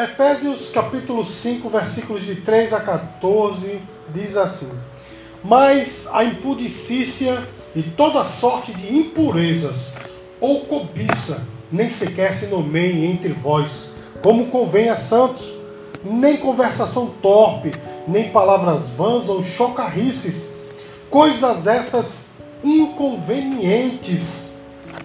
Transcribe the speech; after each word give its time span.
Efésios 0.00 0.70
capítulo 0.70 1.24
5, 1.24 1.68
versículos 1.68 2.24
de 2.24 2.36
3 2.36 2.72
a 2.72 2.78
14, 2.78 3.80
diz 4.14 4.36
assim: 4.36 4.70
Mas 5.42 6.06
a 6.12 6.22
impudicícia 6.22 7.44
e 7.74 7.82
toda 7.82 8.24
sorte 8.24 8.72
de 8.72 8.96
impurezas 8.96 9.92
ou 10.40 10.66
cobiça 10.66 11.42
nem 11.72 11.90
sequer 11.90 12.32
se 12.32 12.46
nomeiem 12.46 13.10
entre 13.10 13.32
vós, 13.32 13.90
como 14.22 14.46
convém 14.46 14.88
a 14.88 14.94
santos, 14.94 15.52
nem 16.04 16.36
conversação 16.36 17.12
torpe, 17.20 17.72
nem 18.06 18.30
palavras 18.30 18.82
vãs 18.90 19.28
ou 19.28 19.42
chocarrices, 19.42 20.54
coisas 21.10 21.66
essas 21.66 22.26
inconvenientes, 22.62 24.52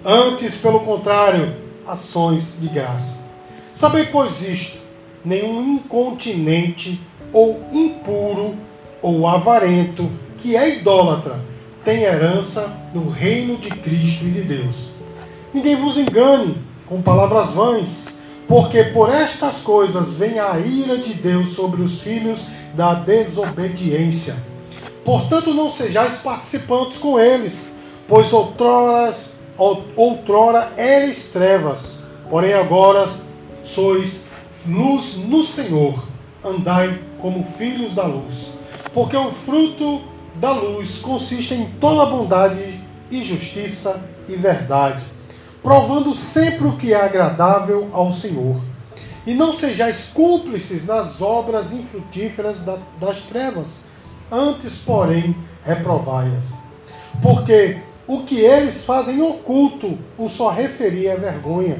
antes, 0.06 0.54
pelo 0.54 0.82
contrário, 0.82 1.56
ações 1.88 2.54
de 2.60 2.68
graça. 2.68 3.18
Sabei, 3.74 4.06
pois, 4.06 4.40
isto: 4.44 4.83
nenhum 5.24 5.76
incontinente, 5.76 7.00
ou 7.32 7.62
impuro, 7.72 8.56
ou 9.02 9.28
avarento, 9.28 10.10
que 10.38 10.56
é 10.56 10.78
idólatra, 10.78 11.40
tem 11.84 12.04
herança 12.04 12.72
no 12.94 13.10
reino 13.10 13.58
de 13.58 13.70
Cristo 13.70 14.26
e 14.26 14.32
de 14.32 14.42
Deus. 14.42 14.90
Ninguém 15.54 15.76
vos 15.76 15.98
engane 15.98 16.58
com 16.88 17.02
palavras 17.02 17.52
vãs, 17.52 18.08
porque 18.48 18.84
por 18.86 19.10
estas 19.10 19.58
coisas 19.58 20.10
vem 20.12 20.40
a 20.40 20.58
ira 20.60 20.98
de 20.98 21.14
Deus 21.14 21.50
sobre 21.50 21.82
os 21.82 22.02
filhos 22.02 22.48
da 22.74 22.94
desobediência. 22.94 24.36
Portanto, 25.04 25.54
não 25.54 25.72
sejais 25.72 26.16
participantes 26.18 26.98
com 26.98 27.20
eles, 27.20 27.72
pois 28.08 28.32
outrora, 28.32 29.14
outrora 29.96 30.72
eres 30.78 31.26
trevas, 31.26 32.04
porém 32.30 32.54
agora 32.54 33.08
sois 33.64 34.24
luz 34.68 35.16
no 35.16 35.46
Senhor. 35.46 36.08
Andai 36.44 37.02
como 37.20 37.46
filhos 37.58 37.94
da 37.94 38.06
luz. 38.06 38.52
Porque 38.94 39.16
o 39.16 39.32
fruto 39.32 40.02
da 40.36 40.52
luz 40.52 41.00
consiste 41.00 41.54
em 41.54 41.70
toda 41.80 42.06
bondade 42.06 42.82
e 43.10 43.24
justiça 43.24 44.02
e 44.28 44.36
verdade, 44.36 45.04
provando 45.62 46.14
sempre 46.14 46.68
o 46.68 46.78
que 46.78 46.94
é 46.94 47.02
agradável 47.02 47.90
ao 47.94 48.12
Senhor. 48.12 48.56
E 49.26 49.34
não 49.34 49.54
sejais 49.54 50.12
cúmplices 50.14 50.86
nas 50.86 51.22
obras 51.22 51.72
infrutíferas 51.72 52.64
das 53.00 53.22
trevas, 53.24 53.82
antes, 54.32 54.80
porém, 54.80 55.36
reprovai-as. 55.64 56.54
Porque 57.22 57.78
o 58.06 58.24
que 58.24 58.40
eles 58.40 58.84
fazem 58.84 59.22
oculto, 59.22 59.98
o 60.18 60.28
só 60.28 60.50
referia 60.50 61.12
é 61.12 61.18
vergonha. 61.18 61.80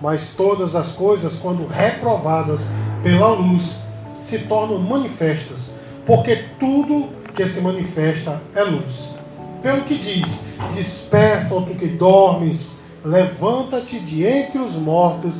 Mas 0.00 0.34
todas 0.36 0.74
as 0.74 0.92
coisas, 0.92 1.36
quando 1.36 1.66
reprovadas 1.66 2.68
pela 3.02 3.28
luz, 3.28 3.80
se 4.20 4.40
tornam 4.40 4.78
manifestas, 4.78 5.72
porque 6.06 6.36
tudo 6.58 7.08
que 7.34 7.46
se 7.46 7.60
manifesta 7.60 8.40
é 8.54 8.62
luz. 8.62 9.14
Pelo 9.62 9.82
que 9.82 9.94
diz: 9.94 10.48
Desperta, 10.74 11.54
ó 11.54 11.60
tu 11.60 11.74
que 11.74 11.86
dormes, 11.86 12.72
levanta-te 13.04 13.98
de 14.00 14.24
entre 14.24 14.58
os 14.58 14.74
mortos 14.76 15.34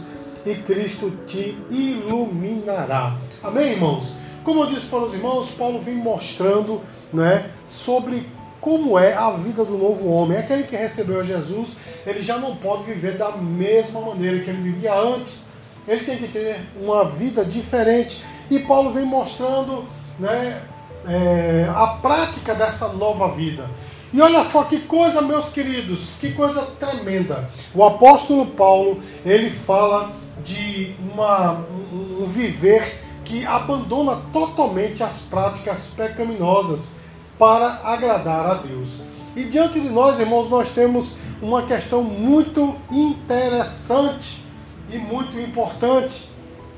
e 0.44 0.54
Cristo 0.54 1.10
te 1.26 1.56
iluminará. 1.70 3.16
Amém, 3.42 3.72
irmãos? 3.72 4.14
Como 4.44 4.62
eu 4.62 4.66
disse 4.66 4.86
para 4.86 5.04
os 5.04 5.14
irmãos, 5.14 5.50
Paulo 5.50 5.80
vem 5.80 5.96
mostrando 5.96 6.80
né, 7.12 7.50
sobre 7.68 8.26
como 8.60 8.98
é 8.98 9.14
a 9.14 9.30
vida 9.30 9.64
do 9.64 9.78
novo 9.78 10.08
homem. 10.08 10.38
Aquele 10.38 10.64
que 10.64 10.76
recebeu 10.76 11.24
Jesus, 11.24 11.76
ele 12.06 12.20
já 12.20 12.38
não 12.38 12.56
pode 12.56 12.84
viver 12.84 13.16
da 13.16 13.32
mesma 13.32 14.00
maneira 14.00 14.40
que 14.40 14.50
ele 14.50 14.62
vivia 14.62 14.94
antes. 14.94 15.42
Ele 15.88 16.04
tem 16.04 16.18
que 16.18 16.28
ter 16.28 16.60
uma 16.80 17.04
vida 17.04 17.44
diferente. 17.44 18.22
E 18.50 18.58
Paulo 18.60 18.90
vem 18.90 19.04
mostrando 19.04 19.84
né, 20.18 20.60
é, 21.06 21.66
a 21.74 21.86
prática 22.02 22.54
dessa 22.54 22.88
nova 22.88 23.28
vida. 23.28 23.68
E 24.12 24.20
olha 24.20 24.44
só 24.44 24.64
que 24.64 24.80
coisa, 24.80 25.22
meus 25.22 25.48
queridos, 25.48 26.16
que 26.20 26.32
coisa 26.32 26.62
tremenda. 26.78 27.48
O 27.74 27.84
apóstolo 27.84 28.46
Paulo, 28.46 29.00
ele 29.24 29.48
fala 29.48 30.10
de 30.44 30.94
uma, 31.12 31.52
um, 31.52 32.22
um 32.22 32.26
viver 32.26 33.00
que 33.24 33.46
abandona 33.46 34.18
totalmente 34.32 35.02
as 35.04 35.20
práticas 35.20 35.92
pecaminosas 35.96 36.99
para 37.40 37.80
agradar 37.82 38.46
a 38.50 38.54
Deus. 38.54 39.00
E 39.34 39.44
diante 39.44 39.80
de 39.80 39.88
nós, 39.88 40.20
irmãos, 40.20 40.50
nós 40.50 40.72
temos 40.72 41.14
uma 41.40 41.62
questão 41.62 42.04
muito 42.04 42.76
interessante 42.90 44.44
e 44.90 44.98
muito 44.98 45.40
importante, 45.40 46.28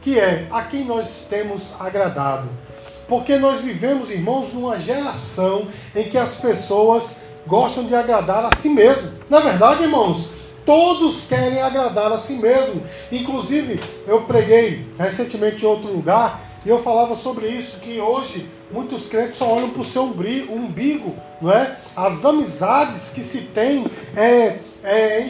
que 0.00 0.20
é 0.20 0.46
a 0.52 0.62
quem 0.62 0.84
nós 0.84 1.26
temos 1.28 1.80
agradado. 1.80 2.48
Porque 3.08 3.38
nós 3.38 3.62
vivemos, 3.62 4.12
irmãos, 4.12 4.52
numa 4.52 4.78
geração 4.78 5.66
em 5.96 6.04
que 6.04 6.16
as 6.16 6.36
pessoas 6.36 7.16
gostam 7.44 7.84
de 7.84 7.96
agradar 7.96 8.44
a 8.44 8.56
si 8.56 8.68
mesmo. 8.68 9.10
Na 9.28 9.38
é 9.38 9.42
verdade, 9.42 9.82
irmãos, 9.82 10.30
todos 10.64 11.26
querem 11.26 11.60
agradar 11.60 12.12
a 12.12 12.16
si 12.16 12.34
mesmo. 12.34 12.80
Inclusive, 13.10 13.80
eu 14.06 14.22
preguei 14.22 14.86
recentemente 14.96 15.64
em 15.64 15.66
outro 15.66 15.92
lugar 15.92 16.51
e 16.64 16.68
eu 16.68 16.78
falava 16.80 17.16
sobre 17.16 17.48
isso, 17.48 17.80
que 17.80 18.00
hoje 18.00 18.48
muitos 18.70 19.06
crentes 19.08 19.36
só 19.36 19.48
olham 19.48 19.70
para 19.70 19.82
o 19.82 19.84
seu 19.84 20.04
umbigo, 20.04 21.14
não 21.40 21.50
é? 21.50 21.76
As 21.96 22.24
amizades 22.24 23.10
que 23.10 23.20
se 23.20 23.42
tem 23.42 23.84
é, 24.16 24.58
é, 24.84 25.28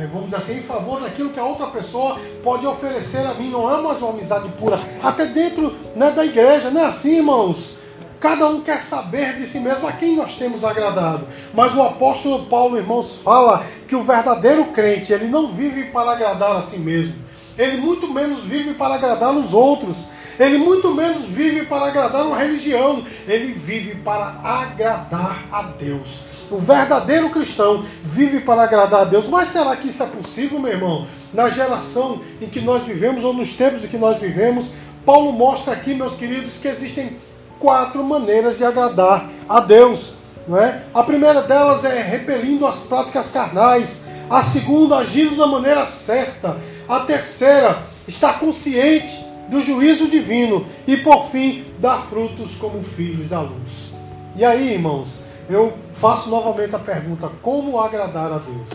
é, 0.00 0.08
vamos 0.12 0.26
dizer 0.26 0.36
assim, 0.36 0.58
em 0.58 0.62
favor 0.62 1.00
daquilo 1.00 1.30
que 1.30 1.40
a 1.40 1.44
outra 1.44 1.66
pessoa 1.68 2.18
pode 2.42 2.66
oferecer 2.66 3.26
a 3.26 3.34
mim. 3.34 3.50
Não 3.50 3.66
há 3.66 3.80
mais 3.80 4.00
uma 4.00 4.10
amizade 4.10 4.48
pura. 4.58 4.78
Até 5.02 5.26
dentro 5.26 5.74
né, 5.96 6.10
da 6.10 6.24
igreja, 6.24 6.70
não 6.70 6.82
é 6.82 6.86
assim, 6.86 7.16
irmãos? 7.16 7.78
Cada 8.18 8.46
um 8.48 8.60
quer 8.60 8.78
saber 8.78 9.38
de 9.38 9.46
si 9.46 9.60
mesmo 9.60 9.88
a 9.88 9.92
quem 9.92 10.14
nós 10.14 10.34
temos 10.34 10.62
agradado. 10.62 11.26
Mas 11.54 11.74
o 11.74 11.80
apóstolo 11.80 12.46
Paulo, 12.46 12.76
irmãos, 12.76 13.20
fala 13.22 13.64
que 13.88 13.96
o 13.96 14.02
verdadeiro 14.02 14.66
crente, 14.66 15.12
ele 15.12 15.26
não 15.26 15.48
vive 15.48 15.84
para 15.84 16.12
agradar 16.12 16.54
a 16.54 16.60
si 16.60 16.78
mesmo. 16.78 17.14
Ele 17.60 17.76
muito 17.76 18.08
menos 18.08 18.42
vive 18.42 18.72
para 18.72 18.94
agradar 18.94 19.36
os 19.36 19.52
outros. 19.52 19.98
Ele 20.38 20.56
muito 20.56 20.94
menos 20.94 21.26
vive 21.26 21.66
para 21.66 21.88
agradar 21.88 22.24
uma 22.24 22.38
religião. 22.38 23.04
Ele 23.28 23.52
vive 23.52 23.96
para 23.96 24.34
agradar 24.42 25.44
a 25.52 25.62
Deus. 25.78 26.22
O 26.50 26.56
verdadeiro 26.56 27.28
cristão 27.28 27.84
vive 28.02 28.40
para 28.40 28.62
agradar 28.62 29.02
a 29.02 29.04
Deus. 29.04 29.28
Mas 29.28 29.48
será 29.48 29.76
que 29.76 29.88
isso 29.88 30.02
é 30.02 30.06
possível, 30.06 30.58
meu 30.58 30.72
irmão? 30.72 31.06
Na 31.34 31.50
geração 31.50 32.22
em 32.40 32.48
que 32.48 32.62
nós 32.62 32.84
vivemos, 32.84 33.24
ou 33.24 33.34
nos 33.34 33.52
tempos 33.52 33.84
em 33.84 33.88
que 33.88 33.98
nós 33.98 34.16
vivemos, 34.16 34.70
Paulo 35.04 35.30
mostra 35.30 35.74
aqui, 35.74 35.92
meus 35.92 36.14
queridos, 36.14 36.56
que 36.56 36.68
existem 36.68 37.14
quatro 37.58 38.02
maneiras 38.02 38.56
de 38.56 38.64
agradar 38.64 39.28
a 39.46 39.60
Deus. 39.60 40.14
Não 40.48 40.56
é? 40.56 40.80
A 40.94 41.02
primeira 41.02 41.42
delas 41.42 41.84
é 41.84 42.00
repelindo 42.00 42.66
as 42.66 42.76
práticas 42.76 43.28
carnais. 43.28 44.04
A 44.30 44.40
segunda, 44.40 44.96
agindo 44.96 45.36
da 45.36 45.46
maneira 45.46 45.84
certa. 45.84 46.56
A 46.90 46.98
terceira, 46.98 47.80
estar 48.08 48.40
consciente 48.40 49.24
do 49.48 49.62
juízo 49.62 50.08
divino. 50.08 50.66
E 50.88 50.96
por 50.96 51.24
fim, 51.26 51.64
dar 51.78 52.00
frutos 52.00 52.56
como 52.56 52.82
filhos 52.82 53.28
da 53.28 53.40
luz. 53.40 53.94
E 54.34 54.44
aí, 54.44 54.72
irmãos, 54.74 55.24
eu 55.48 55.72
faço 55.92 56.30
novamente 56.30 56.74
a 56.74 56.80
pergunta: 56.80 57.30
como 57.40 57.78
agradar 57.78 58.32
a 58.32 58.38
Deus? 58.38 58.70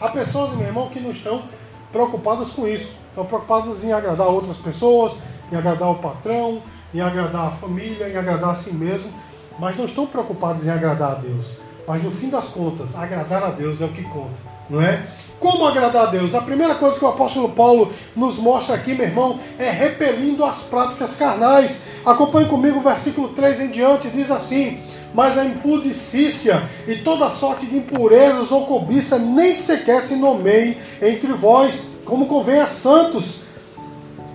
Há 0.00 0.08
pessoas, 0.08 0.56
meu 0.56 0.66
irmão, 0.66 0.88
que 0.88 0.98
não 0.98 1.12
estão 1.12 1.44
preocupadas 1.92 2.50
com 2.50 2.66
isso. 2.66 2.96
Estão 3.10 3.24
preocupadas 3.24 3.84
em 3.84 3.92
agradar 3.92 4.26
outras 4.26 4.56
pessoas, 4.56 5.18
em 5.52 5.56
agradar 5.56 5.90
o 5.90 5.96
patrão, 5.96 6.60
em 6.92 7.00
agradar 7.00 7.46
a 7.46 7.50
família, 7.52 8.08
em 8.08 8.16
agradar 8.16 8.50
a 8.50 8.54
si 8.56 8.74
mesmo, 8.74 9.12
mas 9.60 9.76
não 9.76 9.84
estão 9.84 10.08
preocupados 10.08 10.66
em 10.66 10.70
agradar 10.70 11.12
a 11.12 11.14
Deus. 11.14 11.58
Mas 11.86 12.02
no 12.02 12.10
fim 12.10 12.30
das 12.30 12.48
contas, 12.48 12.96
agradar 12.96 13.44
a 13.44 13.50
Deus 13.50 13.80
é 13.80 13.84
o 13.84 13.92
que 13.92 14.02
conta, 14.02 14.34
não 14.68 14.82
é? 14.82 15.06
Como 15.40 15.66
agradar 15.66 16.02
a 16.02 16.10
Deus? 16.10 16.34
A 16.34 16.42
primeira 16.42 16.74
coisa 16.74 16.98
que 16.98 17.04
o 17.04 17.08
apóstolo 17.08 17.48
Paulo 17.48 17.90
nos 18.14 18.36
mostra 18.36 18.76
aqui, 18.76 18.94
meu 18.94 19.06
irmão, 19.06 19.40
é 19.58 19.70
repelindo 19.70 20.44
as 20.44 20.64
práticas 20.64 21.14
carnais. 21.14 21.82
Acompanhe 22.04 22.46
comigo 22.46 22.78
o 22.78 22.82
versículo 22.82 23.30
3 23.30 23.60
em 23.60 23.68
diante, 23.68 24.10
diz 24.10 24.30
assim: 24.30 24.78
mas 25.14 25.38
a 25.38 25.44
impudicícia 25.44 26.62
e 26.86 26.96
toda 26.96 27.30
sorte 27.30 27.66
de 27.66 27.78
impurezas 27.78 28.52
ou 28.52 28.66
cobiça 28.66 29.18
nem 29.18 29.54
sequer 29.54 30.02
se 30.02 30.16
nomeiem 30.16 30.76
entre 31.00 31.32
vós, 31.32 31.88
como 32.04 32.26
convém 32.26 32.60
a 32.60 32.66
santos, 32.66 33.40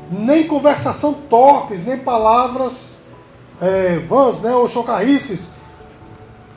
nem 0.10 0.46
conversação 0.46 1.14
torpes, 1.14 1.86
nem 1.86 1.98
palavras 1.98 2.96
é, 3.62 4.00
vãs 4.00 4.42
né, 4.42 4.54
ou 4.54 4.68
chocarrices, 4.68 5.52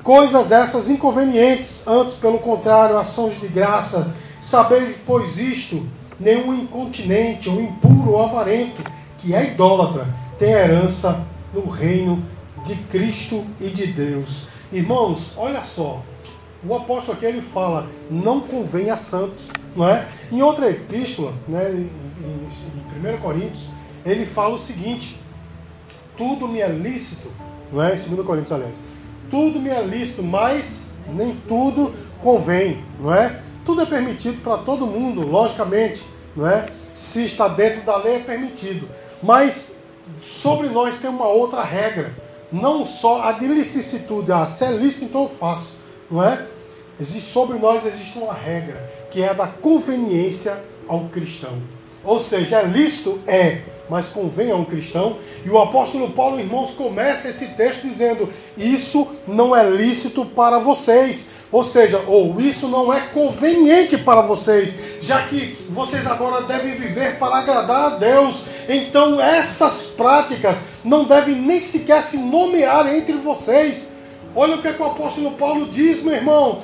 coisas 0.02 0.50
essas 0.50 0.90
inconvenientes, 0.90 1.82
antes, 1.86 2.16
pelo 2.16 2.38
contrário, 2.38 2.96
ações 2.96 3.38
de 3.40 3.46
graça, 3.46 4.12
saber, 4.40 5.02
pois 5.06 5.38
isto, 5.38 5.87
nenhum 6.19 6.55
incontinente, 6.55 7.49
ou 7.49 7.61
impuro, 7.61 8.12
ou 8.12 8.23
avarento, 8.23 8.82
que 9.19 9.35
é 9.35 9.52
idólatra, 9.52 10.06
tem 10.38 10.50
herança 10.50 11.25
no 11.52 11.69
reino 11.69 12.23
de 12.64 12.75
Cristo 12.75 13.44
e 13.61 13.69
de 13.70 13.87
Deus. 13.88 14.49
Irmãos, 14.73 15.35
olha 15.37 15.62
só. 15.62 16.02
O 16.67 16.75
apóstolo 16.75 17.17
aqui 17.17 17.26
ele 17.26 17.40
fala, 17.40 17.87
não 18.11 18.40
convém 18.40 18.90
a 18.90 18.96
santos, 18.96 19.46
não 19.76 19.88
é? 19.88 20.06
Em 20.31 20.43
outra 20.43 20.69
epístola, 20.69 21.32
né, 21.46 21.70
em, 21.70 21.91
em 23.06 23.14
1 23.14 23.19
Coríntios, 23.19 23.67
ele 24.05 24.26
fala 24.26 24.55
o 24.55 24.58
seguinte: 24.58 25.17
tudo 26.17 26.49
me 26.49 26.61
é 26.61 26.69
lícito, 26.69 27.29
não 27.73 27.82
é? 27.82 27.94
Em 27.94 28.14
2 28.14 28.26
Coríntios, 28.26 28.52
aliás. 28.52 28.75
Tudo 29.31 29.61
me 29.61 29.70
é 29.70 29.82
lícito, 29.82 30.23
mas 30.23 30.94
nem 31.14 31.34
tudo 31.46 31.94
convém, 32.20 32.82
não 32.99 33.14
é? 33.14 33.41
Tudo 33.69 33.82
é 33.82 33.85
permitido 33.85 34.41
para 34.43 34.56
todo 34.56 34.87
mundo, 34.87 35.26
logicamente, 35.26 36.03
não 36.35 36.49
é? 36.49 36.65
Se 36.94 37.26
está 37.26 37.49
dentro 37.49 37.82
da 37.82 37.99
lei 37.99 38.15
é 38.15 38.19
permitido. 38.19 38.88
Mas 39.23 39.81
sobre 40.23 40.70
nós 40.70 41.00
tem 41.00 41.11
uma 41.11 41.29
outra 41.29 41.62
regra. 41.62 42.11
Não 42.50 42.87
só 42.87 43.25
a 43.25 43.32
de 43.32 43.47
licitude, 43.47 44.32
ah, 44.32 44.47
se 44.47 44.65
é 44.65 44.70
lícito, 44.70 45.05
então 45.05 45.25
eu 45.25 45.29
faço, 45.29 45.75
não 46.11 46.25
é? 46.25 46.47
Existe, 46.99 47.31
sobre 47.31 47.59
nós 47.59 47.85
existe 47.85 48.19
uma 48.19 48.32
regra, 48.32 48.91
que 49.11 49.23
é 49.23 49.29
a 49.29 49.32
da 49.35 49.47
conveniência 49.47 50.59
ao 50.88 51.00
cristão. 51.00 51.61
Ou 52.03 52.19
seja, 52.19 52.61
é 52.61 52.65
lícito? 52.65 53.20
É, 53.26 53.61
mas 53.91 54.09
convém 54.09 54.50
a 54.50 54.56
um 54.56 54.65
cristão. 54.65 55.19
E 55.44 55.50
o 55.50 55.59
apóstolo 55.59 56.11
Paulo, 56.12 56.41
irmãos, 56.41 56.70
começa 56.70 57.29
esse 57.29 57.49
texto 57.49 57.82
dizendo: 57.82 58.29
Isso 58.56 59.06
não 59.26 59.55
é 59.55 59.69
lícito 59.69 60.25
para 60.25 60.59
vocês. 60.59 61.38
Ou 61.50 61.64
seja, 61.64 62.02
ou 62.06 62.38
isso 62.40 62.68
não 62.68 62.92
é 62.92 63.00
conveniente 63.00 63.96
para 63.96 64.20
vocês, 64.20 64.98
já 65.00 65.22
que 65.22 65.56
vocês 65.70 66.06
agora 66.06 66.42
devem 66.42 66.74
viver 66.74 67.18
para 67.18 67.38
agradar 67.38 67.84
a 67.84 67.96
Deus. 67.96 68.44
Então, 68.68 69.18
essas 69.18 69.84
práticas 69.96 70.60
não 70.84 71.04
devem 71.04 71.34
nem 71.36 71.60
sequer 71.60 72.02
se 72.02 72.18
nomear 72.18 72.94
entre 72.94 73.14
vocês. 73.14 73.92
Olha 74.36 74.56
o 74.56 74.62
que, 74.62 74.68
é 74.68 74.72
que 74.74 74.82
o 74.82 74.86
apóstolo 74.86 75.32
Paulo 75.32 75.68
diz, 75.68 76.02
meu 76.02 76.14
irmão. 76.14 76.58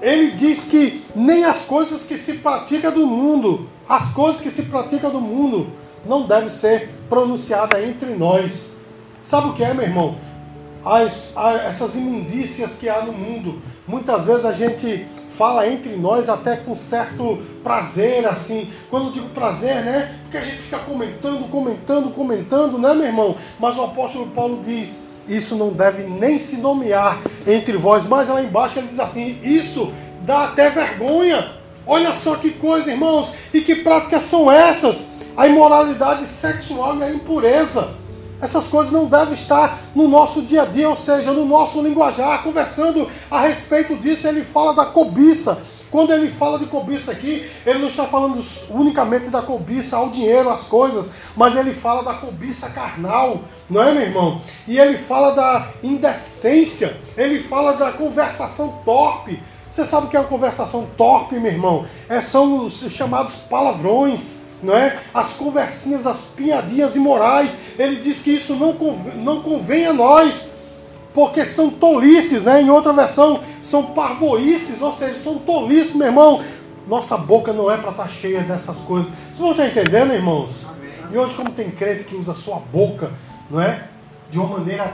Ele 0.00 0.32
diz 0.32 0.64
que 0.64 1.02
nem 1.14 1.44
as 1.44 1.62
coisas 1.62 2.04
que 2.04 2.16
se 2.16 2.34
praticam 2.34 2.92
do 2.92 3.06
mundo, 3.06 3.68
as 3.88 4.08
coisas 4.12 4.40
que 4.40 4.50
se 4.50 4.64
praticam 4.64 5.10
do 5.10 5.20
mundo, 5.20 5.70
não 6.06 6.26
devem 6.26 6.48
ser 6.48 6.90
pronunciadas 7.08 7.82
entre 7.84 8.14
nós. 8.14 8.74
Sabe 9.22 9.48
o 9.48 9.52
que 9.54 9.64
é, 9.64 9.72
meu 9.72 9.84
irmão? 9.84 10.16
As, 10.84 11.36
as, 11.36 11.64
essas 11.66 11.96
imundícias 11.96 12.76
que 12.76 12.88
há 12.88 13.02
no 13.02 13.12
mundo. 13.12 13.62
Muitas 13.86 14.24
vezes 14.24 14.46
a 14.46 14.52
gente 14.52 15.06
fala 15.30 15.68
entre 15.68 15.96
nós 15.96 16.28
até 16.28 16.56
com 16.56 16.74
certo 16.74 17.38
prazer, 17.62 18.26
assim. 18.26 18.70
Quando 18.88 19.06
eu 19.06 19.12
digo 19.12 19.28
prazer, 19.30 19.84
né? 19.84 20.18
Porque 20.22 20.38
a 20.38 20.40
gente 20.40 20.58
fica 20.58 20.78
comentando, 20.78 21.50
comentando, 21.50 22.14
comentando, 22.14 22.78
né, 22.78 22.94
meu 22.94 23.06
irmão? 23.06 23.36
Mas 23.58 23.76
o 23.76 23.82
apóstolo 23.84 24.28
Paulo 24.28 24.60
diz: 24.64 25.02
isso 25.28 25.56
não 25.56 25.70
deve 25.70 26.04
nem 26.04 26.38
se 26.38 26.58
nomear 26.58 27.20
entre 27.46 27.76
vós. 27.76 28.04
Mas 28.04 28.28
lá 28.28 28.42
embaixo 28.42 28.78
ele 28.78 28.88
diz 28.88 29.00
assim: 29.00 29.38
isso 29.42 29.92
dá 30.22 30.44
até 30.44 30.70
vergonha. 30.70 31.52
Olha 31.86 32.12
só 32.12 32.36
que 32.36 32.50
coisa, 32.50 32.90
irmãos. 32.90 33.34
E 33.52 33.60
que 33.60 33.76
práticas 33.76 34.22
são 34.22 34.50
essas? 34.50 35.08
A 35.36 35.46
imoralidade 35.46 36.24
sexual 36.24 36.96
e 36.98 37.02
a 37.02 37.10
impureza. 37.10 37.94
Essas 38.40 38.66
coisas 38.66 38.92
não 38.92 39.06
devem 39.06 39.34
estar 39.34 39.78
no 39.94 40.08
nosso 40.08 40.42
dia 40.42 40.62
a 40.62 40.66
dia, 40.66 40.88
ou 40.88 40.96
seja, 40.96 41.32
no 41.32 41.46
nosso 41.46 41.80
linguajar. 41.80 42.42
Conversando 42.42 43.08
a 43.30 43.40
respeito 43.40 43.96
disso, 43.96 44.26
ele 44.26 44.44
fala 44.44 44.74
da 44.74 44.84
cobiça. 44.84 45.62
Quando 45.90 46.12
ele 46.12 46.28
fala 46.28 46.58
de 46.58 46.66
cobiça 46.66 47.12
aqui, 47.12 47.48
ele 47.64 47.78
não 47.78 47.86
está 47.86 48.04
falando 48.04 48.42
unicamente 48.70 49.28
da 49.28 49.40
cobiça 49.40 49.96
ao 49.96 50.08
dinheiro, 50.08 50.50
às 50.50 50.64
coisas, 50.64 51.08
mas 51.36 51.54
ele 51.54 51.72
fala 51.72 52.02
da 52.02 52.14
cobiça 52.14 52.68
carnal, 52.70 53.42
não 53.70 53.80
é, 53.80 53.92
meu 53.92 54.02
irmão? 54.02 54.40
E 54.66 54.76
ele 54.76 54.98
fala 54.98 55.30
da 55.30 55.68
indecência, 55.84 56.96
ele 57.16 57.38
fala 57.40 57.74
da 57.74 57.92
conversação 57.92 58.80
torpe. 58.84 59.40
Você 59.70 59.86
sabe 59.86 60.06
o 60.06 60.10
que 60.10 60.16
é 60.16 60.20
uma 60.20 60.28
conversação 60.28 60.84
torpe, 60.96 61.38
meu 61.38 61.52
irmão? 61.52 61.86
É, 62.08 62.20
são 62.20 62.64
os 62.64 62.80
chamados 62.90 63.36
palavrões 63.48 64.43
não 64.62 64.74
é? 64.74 64.98
As 65.12 65.32
conversinhas, 65.34 66.06
as 66.06 66.24
piadinhas 66.36 66.96
imorais. 66.96 67.56
Ele 67.78 67.96
diz 67.96 68.20
que 68.20 68.30
isso 68.30 68.56
não 68.56 68.72
convém, 68.72 69.16
não 69.18 69.40
convém 69.40 69.86
a 69.86 69.92
nós, 69.92 70.50
porque 71.12 71.44
são 71.44 71.70
tolices, 71.70 72.44
né? 72.44 72.60
Em 72.60 72.70
outra 72.70 72.92
versão, 72.92 73.40
são 73.62 73.84
parvoices, 73.86 74.82
ou 74.82 74.90
seja, 74.90 75.14
são 75.14 75.38
tolices, 75.38 75.94
meu 75.94 76.08
irmão. 76.08 76.42
Nossa 76.86 77.16
boca 77.16 77.52
não 77.52 77.70
é 77.70 77.76
para 77.76 77.90
estar 77.90 78.02
tá 78.02 78.08
cheia 78.08 78.40
dessas 78.40 78.76
coisas. 78.78 79.10
Vocês 79.10 79.38
vão 79.38 79.54
já 79.54 79.66
entendendo, 79.66 80.12
irmãos? 80.12 80.66
E 81.10 81.16
hoje, 81.16 81.34
como 81.34 81.50
tem 81.50 81.70
crente 81.70 82.04
que 82.04 82.16
usa 82.16 82.34
sua 82.34 82.56
boca, 82.56 83.10
não 83.50 83.60
é? 83.60 83.86
De 84.30 84.38
uma 84.38 84.58
maneira 84.58 84.92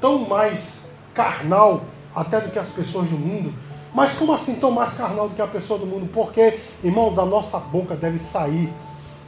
tão 0.00 0.20
mais 0.20 0.90
carnal 1.12 1.82
até 2.14 2.40
do 2.40 2.50
que 2.50 2.58
as 2.58 2.70
pessoas 2.70 3.08
do 3.08 3.16
mundo. 3.16 3.52
Mas 3.92 4.14
como 4.14 4.32
assim 4.32 4.54
tão 4.54 4.70
mais 4.70 4.92
carnal 4.92 5.28
do 5.28 5.34
que 5.34 5.42
a 5.42 5.46
pessoa 5.46 5.78
do 5.78 5.86
mundo? 5.86 6.08
Porque, 6.12 6.58
irmão, 6.82 7.12
da 7.12 7.24
nossa 7.24 7.58
boca 7.58 7.94
deve 7.94 8.18
sair 8.18 8.72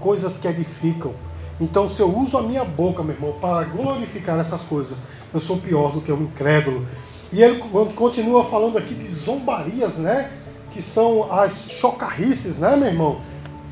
coisas 0.02 0.36
que 0.36 0.48
edificam. 0.48 1.14
Então, 1.60 1.86
se 1.86 2.00
eu 2.02 2.12
uso 2.14 2.36
a 2.36 2.42
minha 2.42 2.64
boca, 2.64 3.02
meu 3.02 3.14
irmão, 3.14 3.32
para 3.40 3.64
glorificar 3.64 4.38
essas 4.40 4.62
coisas, 4.62 4.98
eu 5.32 5.40
sou 5.40 5.58
pior 5.58 5.92
do 5.92 6.00
que 6.00 6.12
um 6.12 6.22
incrédulo. 6.22 6.84
E 7.32 7.42
ele 7.42 7.62
continua 7.94 8.44
falando 8.44 8.76
aqui 8.76 8.94
de 8.94 9.06
zombarias, 9.06 9.98
né? 9.98 10.30
Que 10.72 10.82
são 10.82 11.32
as 11.32 11.70
chocarrices, 11.70 12.58
né, 12.58 12.76
meu 12.76 12.88
irmão? 12.88 13.20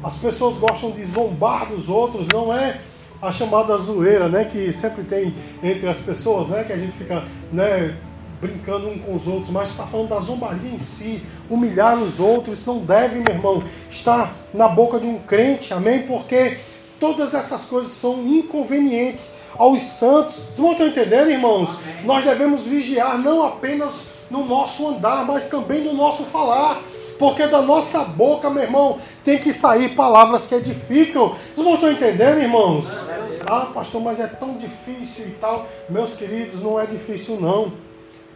As 0.05 0.17
pessoas 0.17 0.57
gostam 0.57 0.93
de 0.93 1.05
zombar 1.05 1.67
dos 1.67 1.89
outros, 1.89 2.27
não 2.33 2.55
é 2.55 2.79
a 3.21 3.31
chamada 3.33 3.77
zoeira, 3.77 4.29
né? 4.29 4.45
Que 4.45 4.73
sempre 4.73 5.03
tem 5.03 5.35
entre 5.63 5.89
as 5.89 5.99
pessoas, 5.99 6.49
né? 6.49 6.65
Que 6.65 6.73
a 6.73 6.77
gente 6.77 6.97
fica, 6.97 7.23
né? 7.53 7.95
Brincando 8.41 8.89
um 8.89 8.99
com 8.99 9.15
os 9.15 9.27
outros, 9.27 9.51
mas 9.51 9.71
está 9.71 9.87
falando 9.87 10.09
da 10.09 10.21
zombaria 10.21 10.71
em 10.71 10.79
si, 10.79 11.23
humilhar 11.49 11.99
os 11.99 12.19
outros, 12.19 12.65
não 12.65 12.79
deve, 12.79 13.21
meu 13.21 13.35
irmão, 13.35 13.63
estar 13.89 14.35
na 14.55 14.67
boca 14.67 14.99
de 14.99 15.07
um 15.07 15.19
crente, 15.19 15.75
amém? 15.75 16.03
Porque 16.03 16.57
todas 16.99 17.35
essas 17.35 17.65
coisas 17.65 17.93
são 17.93 18.27
inconvenientes 18.27 19.35
aos 19.57 19.83
santos. 19.83 20.37
Vocês 20.37 20.59
não 20.59 20.73
estão 20.73 20.87
entendendo, 20.87 21.31
irmãos? 21.31 21.79
Amém. 21.83 22.05
Nós 22.05 22.25
devemos 22.25 22.63
vigiar 22.63 23.19
não 23.19 23.45
apenas 23.45 24.11
no 24.31 24.45
nosso 24.45 24.89
andar, 24.89 25.25
mas 25.27 25.49
também 25.49 25.83
no 25.85 25.93
nosso 25.93 26.25
falar. 26.25 26.81
Porque 27.19 27.47
da 27.47 27.61
nossa 27.61 28.03
boca, 28.05 28.49
meu 28.49 28.63
irmão, 28.63 28.99
tem 29.23 29.37
que 29.37 29.53
sair 29.53 29.91
palavras 29.91 30.47
que 30.47 30.55
edificam. 30.55 31.29
Vocês 31.55 31.67
não 31.67 31.75
estão 31.75 31.93
entendendo, 31.93 32.41
irmãos? 32.41 33.05
Ah, 33.47 33.67
pastor, 33.75 34.01
mas 34.01 34.19
é 34.19 34.27
tão 34.27 34.57
difícil 34.57 35.27
e 35.27 35.31
tal. 35.33 35.69
Meus 35.91 36.15
queridos, 36.15 36.63
não 36.63 36.81
é 36.81 36.87
difícil 36.87 37.39
não. 37.39 37.73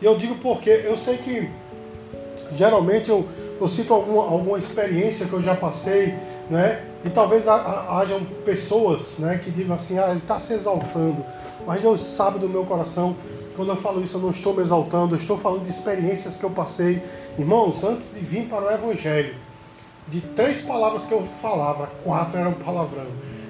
E 0.05 0.07
eu 0.07 0.19
digo 0.19 0.35
porque 0.35 0.69
eu 0.69 0.99
sei 0.99 1.17
que 1.17 1.49
geralmente 2.55 3.09
eu, 3.09 3.27
eu 3.59 3.67
cito 3.67 3.95
alguma, 3.95 4.23
alguma 4.23 4.59
experiência 4.59 5.25
que 5.25 5.33
eu 5.33 5.41
já 5.41 5.55
passei, 5.55 6.15
né? 6.51 6.85
E 7.03 7.09
talvez 7.09 7.49
hajam 7.49 8.23
pessoas 8.45 9.15
né, 9.19 9.41
que 9.43 9.51
digam 9.51 9.75
assim, 9.75 9.99
ah, 9.99 10.11
ele 10.11 10.19
está 10.19 10.39
se 10.39 10.53
exaltando. 10.53 11.25
Mas 11.67 11.81
Deus 11.81 12.01
sabe 12.01 12.39
do 12.39 12.47
meu 12.47 12.67
coração, 12.67 13.17
quando 13.57 13.71
eu 13.71 13.77
falo 13.77 14.05
isso, 14.05 14.19
eu 14.19 14.21
não 14.21 14.31
estou 14.31 14.53
me 14.53 14.61
exaltando, 14.61 15.15
eu 15.15 15.19
estou 15.19 15.39
falando 15.39 15.63
de 15.63 15.71
experiências 15.71 16.37
que 16.37 16.45
eu 16.45 16.51
passei. 16.51 17.03
Irmãos, 17.39 17.83
antes 17.83 18.13
de 18.13 18.21
vir 18.21 18.47
para 18.47 18.63
o 18.63 18.71
Evangelho, 18.71 19.35
de 20.07 20.21
três 20.21 20.61
palavras 20.61 21.07
que 21.07 21.13
eu 21.13 21.23
falava, 21.41 21.89
quatro 22.05 22.39
eram 22.39 22.53
palavrão. 22.53 23.07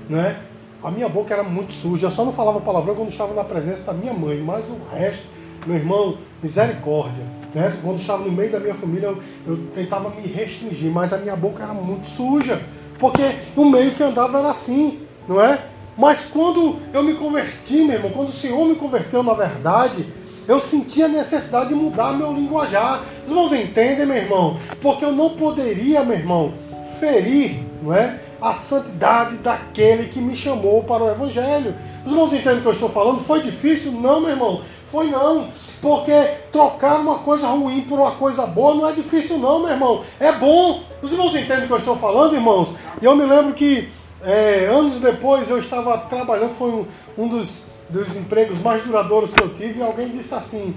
Né? 0.09 0.39
A 0.85 0.91
minha 0.93 1.09
boca 1.09 1.35
era 1.35 1.43
muito 1.43 1.73
suja, 1.73 2.07
eu 2.07 2.13
só 2.13 2.25
não 2.25 2.33
falava 2.33 2.61
palavrão 2.61 2.95
quando 2.95 3.09
estava 3.09 3.35
na 3.35 3.43
presença 3.43 3.87
da 3.87 3.93
minha 3.93 4.15
mãe, 4.15 4.39
mas 4.39 4.67
o 4.69 4.79
resto 4.95 5.35
meu 5.67 5.77
irmão, 5.77 6.19
misericórdia. 6.45 7.25
Né? 7.55 7.73
Quando 7.83 7.99
estava 7.99 8.23
no 8.23 8.31
meio 8.31 8.53
da 8.53 8.61
minha 8.61 8.75
família, 8.75 9.07
eu, 9.07 9.19
eu 9.47 9.57
tentava 9.69 10.11
me 10.11 10.27
restringir, 10.29 10.93
mas 10.93 11.13
a 11.13 11.17
minha 11.17 11.35
boca 11.35 11.63
era 11.63 11.73
muito 11.73 12.07
suja. 12.07 12.61
Porque 12.99 13.23
o 13.57 13.65
meio 13.65 13.93
que 13.93 14.03
andava 14.03 14.39
era 14.39 14.51
assim, 14.51 15.01
não 15.27 15.41
é? 15.41 15.59
Mas 15.97 16.27
quando 16.27 16.77
eu 16.93 17.03
me 17.03 17.15
converti, 17.15 17.85
meu 17.85 17.97
irmão, 17.97 18.11
quando 18.11 18.29
o 18.29 18.33
Senhor 18.33 18.65
me 18.67 18.75
converteu 18.75 19.23
na 19.23 19.33
verdade, 19.33 20.05
eu 20.47 20.61
senti 20.61 21.03
a 21.03 21.09
necessidade 21.09 21.71
de 21.71 21.75
mudar 21.75 22.13
meu 22.13 22.33
linguajar. 22.33 23.03
Os 23.25 23.31
irmãos 23.31 23.53
entendem, 23.53 24.05
meu 24.05 24.17
irmão? 24.17 24.59
Porque 24.83 25.05
eu 25.05 25.13
não 25.13 25.31
poderia, 25.31 26.05
meu 26.05 26.17
irmão, 26.17 26.53
ferir 27.01 27.65
não 27.83 27.95
é, 27.95 28.19
a 28.41 28.53
santidade 28.53 29.37
daquele 29.39 30.09
que 30.09 30.21
me 30.21 30.37
chamou 30.37 30.83
para 30.83 31.03
o 31.03 31.11
Evangelho. 31.11 31.75
Os 32.05 32.13
irmãos 32.13 32.33
entendem 32.33 32.59
o 32.59 32.61
que 32.61 32.69
eu 32.69 32.73
estou 32.73 32.91
falando? 32.91 33.21
Foi 33.21 33.41
difícil? 33.41 33.93
Não, 33.93 34.21
meu 34.21 34.31
irmão. 34.31 34.61
Foi 34.95 35.11
não. 35.11 35.49
Porque 35.85 36.13
trocar 36.51 36.99
uma 36.99 37.19
coisa 37.19 37.47
ruim 37.49 37.83
por 37.83 37.99
uma 37.99 38.13
coisa 38.13 38.47
boa 38.47 38.75
não 38.75 38.89
é 38.89 38.93
difícil 38.93 39.37
não, 39.37 39.61
meu 39.61 39.69
irmão. 39.69 40.03
É 40.19 40.33
bom. 40.33 40.83
Os 41.03 41.13
irmãos 41.13 41.35
entendem 41.35 41.65
o 41.65 41.67
que 41.67 41.73
eu 41.75 41.77
estou 41.77 41.95
falando, 41.95 42.35
irmãos? 42.35 42.77
E 43.03 43.05
eu 43.05 43.15
me 43.15 43.27
lembro 43.27 43.53
que 43.53 43.91
é, 44.23 44.65
anos 44.65 44.99
depois 44.99 45.51
eu 45.51 45.59
estava 45.59 45.99
trabalhando, 45.99 46.53
foi 46.53 46.71
um, 46.71 46.87
um 47.19 47.29
dos, 47.29 47.65
dos 47.91 48.17
empregos 48.17 48.63
mais 48.63 48.83
duradouros 48.83 49.35
que 49.35 49.43
eu 49.43 49.53
tive, 49.53 49.81
e 49.81 49.83
alguém 49.83 50.09
disse 50.09 50.35
assim, 50.35 50.75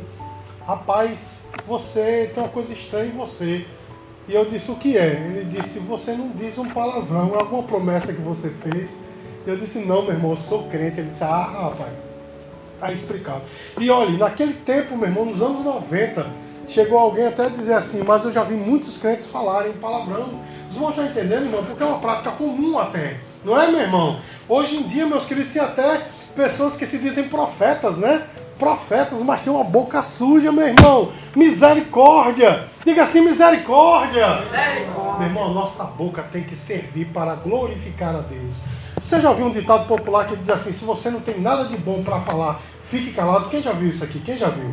rapaz, 0.68 1.44
você 1.66 2.30
tem 2.34 2.44
uma 2.44 2.50
coisa 2.50 2.74
estranha 2.74 3.06
em 3.06 3.16
você. 3.18 3.66
E 4.28 4.36
eu 4.36 4.44
disse, 4.44 4.70
o 4.70 4.76
que 4.76 4.98
é? 4.98 5.14
Ele 5.14 5.46
disse, 5.46 5.80
você 5.80 6.12
não 6.12 6.32
diz 6.32 6.58
um 6.58 6.68
palavrão, 6.68 7.32
alguma 7.34 7.64
promessa 7.64 8.12
que 8.12 8.22
você 8.22 8.50
fez. 8.50 8.98
Eu 9.46 9.56
disse, 9.56 9.80
não, 9.80 10.02
meu 10.02 10.12
irmão, 10.12 10.32
eu 10.32 10.36
sou 10.36 10.64
crente. 10.64 11.00
Ele 11.00 11.08
disse, 11.08 11.24
ah, 11.24 11.44
rapaz, 11.44 12.07
tá 12.80 12.92
explicado. 12.92 13.42
E 13.80 13.90
olha, 13.90 14.18
naquele 14.18 14.54
tempo, 14.54 14.96
meu 14.96 15.08
irmão, 15.08 15.26
nos 15.26 15.42
anos 15.42 15.64
90, 15.64 16.26
chegou 16.68 17.00
alguém 17.00 17.28
até 17.28 17.46
a 17.46 17.50
dizer 17.50 17.74
assim, 17.74 18.04
mas 18.04 18.24
eu 18.24 18.32
já 18.32 18.44
vi 18.44 18.56
muitos 18.56 18.98
crentes 18.98 19.28
falarem 19.28 19.74
palavrão. 19.74 20.42
Os 20.70 20.76
irmãos 20.76 20.90
estão 20.90 21.06
entendendo, 21.06 21.46
irmão? 21.46 21.64
Porque 21.64 21.82
é 21.82 21.86
uma 21.86 22.00
prática 22.00 22.32
comum 22.32 22.78
até. 22.78 23.18
Não 23.44 23.60
é, 23.60 23.72
meu 23.72 23.80
irmão? 23.80 24.20
Hoje 24.50 24.78
em 24.78 24.84
dia, 24.84 25.06
meus 25.06 25.26
queridos, 25.26 25.52
tem 25.52 25.62
até 25.62 26.02
pessoas 26.36 26.76
que 26.76 26.86
se 26.86 26.98
dizem 26.98 27.30
profetas, 27.30 27.98
né? 27.98 28.24
Profetas, 28.60 29.22
mas 29.22 29.42
tem 29.42 29.54
uma 29.54 29.64
boca 29.64 30.02
suja, 30.02 30.52
meu 30.52 30.68
irmão. 30.68 31.12
Misericórdia. 31.36 32.68
Diga 32.84 33.04
assim, 33.04 33.22
misericórdia. 33.22 34.42
Misericórdia. 34.42 35.20
Meu 35.20 35.28
irmão, 35.28 35.46
a 35.46 35.54
nossa 35.54 35.84
boca 35.84 36.24
tem 36.24 36.44
que 36.44 36.56
servir 36.56 37.06
para 37.06 37.36
glorificar 37.36 38.16
a 38.16 38.22
Deus. 38.22 38.56
Você 39.08 39.22
já 39.22 39.32
viu 39.32 39.46
um 39.46 39.52
ditado 39.52 39.88
popular 39.88 40.28
que 40.28 40.36
diz 40.36 40.50
assim: 40.50 40.74
se 40.74 40.84
você 40.84 41.10
não 41.10 41.22
tem 41.22 41.40
nada 41.40 41.64
de 41.64 41.78
bom 41.78 42.04
para 42.04 42.20
falar, 42.20 42.60
fique 42.92 43.14
calado. 43.14 43.48
Quem 43.48 43.64
já 43.64 43.72
viu 43.72 43.88
isso 43.88 44.04
aqui? 44.04 44.20
Quem 44.20 44.38
já 44.38 44.50
viu? 44.50 44.70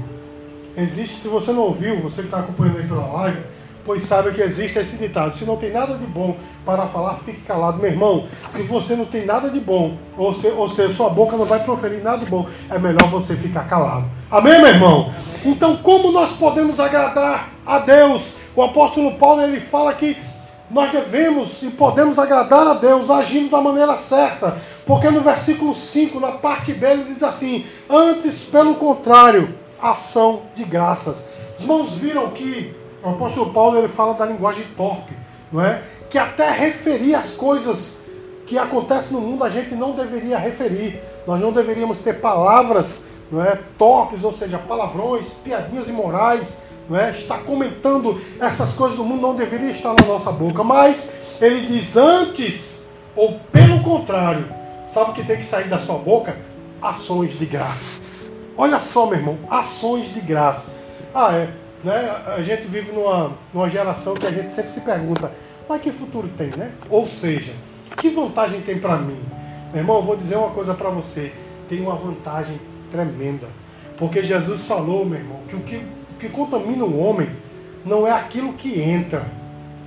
Existe, 0.77 1.21
se 1.21 1.29
você 1.29 1.53
não 1.53 1.63
ouviu, 1.63 2.01
você 2.01 2.23
que 2.23 2.27
está 2.27 2.41
acompanhando 2.41 2.79
aí 2.79 2.89
pela 2.89 3.13
live, 3.13 3.39
pois 3.87 4.03
saiba 4.03 4.33
que 4.33 4.43
existe 4.43 4.77
esse 4.77 4.97
ditado: 4.97 5.37
se 5.37 5.45
não 5.45 5.57
tem 5.57 5.71
nada 5.71 5.95
de 5.95 6.05
bom 6.05 6.37
para 6.67 6.89
falar, 6.89 7.15
fique 7.25 7.43
calado. 7.43 7.79
Meu 7.79 7.89
irmão, 7.89 8.27
se 8.51 8.63
você 8.63 8.97
não 8.97 9.05
tem 9.05 9.25
nada 9.25 9.49
de 9.49 9.61
bom, 9.61 9.97
ou, 10.19 10.35
se, 10.35 10.49
ou 10.49 10.69
sua 10.69 11.11
boca 11.11 11.37
não 11.37 11.45
vai 11.45 11.63
proferir 11.63 12.03
nada 12.03 12.19
de 12.19 12.27
bom, 12.27 12.49
é 12.69 12.77
melhor 12.77 13.09
você 13.09 13.37
ficar 13.37 13.69
calado. 13.69 14.07
Amém, 14.29 14.59
meu 14.59 14.67
irmão? 14.67 15.15
Então, 15.45 15.77
como 15.77 16.11
nós 16.11 16.33
podemos 16.33 16.81
agradar 16.81 17.51
a 17.65 17.79
Deus? 17.79 18.35
O 18.57 18.63
apóstolo 18.65 19.13
Paulo 19.15 19.43
ele 19.43 19.61
fala 19.61 19.95
que 19.95 20.17
nós 20.75 20.91
devemos 20.91 21.63
e 21.63 21.71
podemos 21.71 22.19
agradar 22.19 22.67
a 22.67 22.75
Deus 22.75 23.09
agindo 23.09 23.49
da 23.49 23.61
maneira 23.61 23.95
certa, 23.95 24.57
porque 24.85 25.09
no 25.09 25.21
versículo 25.21 25.73
5, 25.73 26.19
na 26.19 26.33
parte 26.33 26.73
B, 26.73 26.85
ele 26.85 27.05
diz 27.05 27.23
assim: 27.23 27.65
Antes, 27.89 28.43
pelo 28.43 28.75
contrário, 28.75 29.55
ação 29.81 30.43
de 30.53 30.65
graças. 30.65 31.25
Os 31.57 31.63
irmãos 31.63 31.93
viram 31.93 32.29
que 32.31 32.75
o 33.05 33.11
apóstolo 33.11 33.53
Paulo 33.53 33.79
ele 33.79 33.87
fala 33.87 34.15
da 34.15 34.27
linguagem 34.27 34.65
torpe, 34.77 35.13
não 35.53 35.65
é? 35.65 35.81
Que 36.11 36.19
até 36.19 36.51
referir 36.51 37.15
as 37.15 37.31
coisas 37.31 37.99
que 38.45 38.59
acontecem 38.59 39.13
no 39.13 39.21
mundo 39.21 39.45
a 39.45 39.51
gente 39.51 39.77
não 39.77 39.93
deveria 39.93 40.37
referir. 40.37 41.01
Nós 41.25 41.41
não 41.41 41.53
deveríamos 41.53 42.01
ter 42.01 42.15
palavras 42.15 43.05
não 43.31 43.43
é, 43.43 43.59
torpes, 43.79 44.25
ou 44.25 44.33
seja, 44.33 44.59
palavrões, 44.59 45.35
piadinhas 45.35 45.89
imorais, 45.89 46.57
não 46.89 46.99
é? 46.99 47.11
Está 47.11 47.39
comentando 47.39 48.21
essas 48.41 48.73
coisas 48.73 48.97
do 48.97 49.05
mundo 49.05 49.23
não 49.23 49.35
deveria 49.35 49.71
estar 49.71 49.95
na 49.99 50.07
nossa 50.07 50.31
boca. 50.31 50.63
Mas 50.63 51.11
ele 51.41 51.67
diz 51.67 51.97
antes, 51.97 52.83
ou 53.17 53.39
pelo 53.53 53.83
contrário, 53.83 54.47
sabe 54.93 55.11
o 55.11 55.15
que 55.15 55.25
tem 55.25 55.39
que 55.39 55.45
sair 55.45 55.69
da 55.69 55.79
sua 55.79 55.99
boca? 55.99 56.37
Ações 56.81 57.39
de 57.39 57.47
graça. 57.47 58.01
Olha 58.57 58.79
só, 58.79 59.07
meu 59.07 59.19
irmão, 59.19 59.39
ações 59.51 60.13
de 60.13 60.21
graça. 60.21 60.65
Ah, 61.15 61.33
é. 61.33 61.49
Né? 61.83 62.11
A 62.37 62.43
gente 62.43 62.67
vive 62.67 62.93
numa, 62.93 63.33
numa 63.53 63.69
geração 63.69 64.15
que 64.15 64.27
a 64.27 64.31
gente 64.31 64.53
sempre 64.53 64.73
se 64.73 64.81
pergunta, 64.81 65.31
mas 65.69 65.83
que 65.83 65.93
futuro 65.93 66.29
tem, 66.37 66.51
né? 66.57 66.73
Ou 66.89 67.07
seja, 67.07 67.53
que 67.97 68.09
vantagem 68.11 68.61
tem 68.63 68.79
para 68.79 68.97
mim? 68.97 69.21
Meu 69.73 69.83
irmão, 69.83 69.97
eu 69.97 70.03
vou 70.03 70.17
dizer 70.17 70.37
uma 70.37 70.51
coisa 70.51 70.73
para 70.73 70.89
você. 70.91 71.33
Tem 71.69 71.81
uma 71.81 71.95
vantagem 71.95 72.61
tremenda. 72.91 73.49
Porque 73.99 74.23
Jesus 74.23 74.63
falou, 74.63 75.05
meu 75.05 75.19
irmão, 75.19 75.41
que 75.49 75.57
o 75.57 75.61
que, 75.61 75.83
que 76.25 76.31
contamina 76.31 76.85
o 76.85 76.99
homem 76.99 77.29
não 77.85 78.07
é 78.07 78.13
aquilo 78.13 78.55
que 78.55 78.81
entra. 78.81 79.27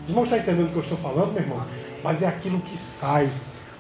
Os 0.04 0.10
irmãos 0.10 0.26
estão 0.26 0.38
entendendo 0.38 0.68
o 0.68 0.70
que 0.70 0.76
eu 0.76 0.82
estou 0.84 0.98
falando, 1.00 1.34
meu 1.34 1.42
irmão? 1.42 1.64
Mas 2.04 2.22
é 2.22 2.28
aquilo 2.28 2.60
que 2.60 2.78
sai. 2.78 3.28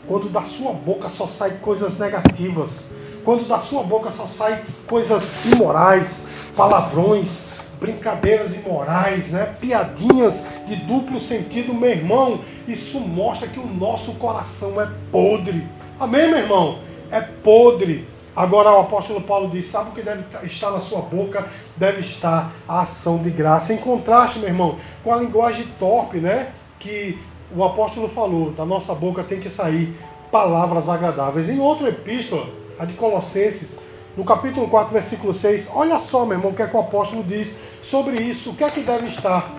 Quando 0.07 0.27
da 0.29 0.41
sua 0.41 0.73
boca 0.73 1.07
só 1.07 1.27
sai 1.27 1.59
coisas 1.61 1.99
negativas. 1.99 2.85
Quando 3.23 3.47
da 3.47 3.59
sua 3.59 3.83
boca 3.83 4.09
só 4.09 4.25
sai 4.25 4.63
coisas 4.87 5.45
imorais, 5.45 6.23
palavrões, 6.55 7.41
brincadeiras 7.79 8.55
imorais, 8.55 9.27
né? 9.27 9.53
piadinhas 9.61 10.43
de 10.65 10.77
duplo 10.77 11.19
sentido, 11.19 11.75
meu 11.75 11.91
irmão, 11.91 12.41
isso 12.67 12.99
mostra 12.99 13.47
que 13.47 13.59
o 13.59 13.67
nosso 13.67 14.13
coração 14.13 14.81
é 14.81 14.89
podre. 15.11 15.67
Amém, 15.99 16.27
meu 16.27 16.39
irmão? 16.39 16.79
É 17.11 17.21
podre. 17.21 18.07
Agora 18.37 18.71
o 18.71 18.81
apóstolo 18.81 19.19
Paulo 19.21 19.49
diz: 19.49 19.65
sabe 19.65 19.89
o 19.89 19.93
que 19.93 20.03
deve 20.03 20.23
estar 20.43 20.69
na 20.69 20.79
sua 20.79 21.01
boca? 21.01 21.47
Deve 21.75 22.01
estar 22.01 22.53
a 22.67 22.81
ação 22.81 23.17
de 23.17 23.31
graça. 23.31 23.73
Em 23.73 23.77
contraste, 23.77 24.37
meu 24.37 24.47
irmão, 24.47 24.77
com 25.03 25.11
a 25.11 25.17
linguagem 25.17 25.65
torpe, 25.79 26.19
né? 26.19 26.51
Que 26.77 27.17
o 27.55 27.63
apóstolo 27.63 28.07
falou: 28.07 28.51
da 28.51 28.63
nossa 28.63 28.93
boca 28.93 29.23
tem 29.23 29.39
que 29.39 29.49
sair 29.49 29.97
palavras 30.31 30.87
agradáveis. 30.87 31.49
Em 31.49 31.59
outra 31.59 31.89
epístola, 31.89 32.47
a 32.77 32.85
de 32.85 32.93
Colossenses, 32.93 33.75
no 34.15 34.23
capítulo 34.23 34.67
4, 34.67 34.93
versículo 34.93 35.33
6, 35.33 35.69
olha 35.73 35.97
só, 35.97 36.23
meu 36.23 36.37
irmão, 36.37 36.51
o 36.51 36.53
que, 36.53 36.61
é 36.61 36.67
que 36.67 36.77
o 36.77 36.79
apóstolo 36.79 37.23
diz 37.23 37.55
sobre 37.81 38.21
isso. 38.21 38.51
O 38.51 38.55
que 38.55 38.63
é 38.63 38.69
que 38.69 38.81
deve 38.81 39.07
estar? 39.07 39.51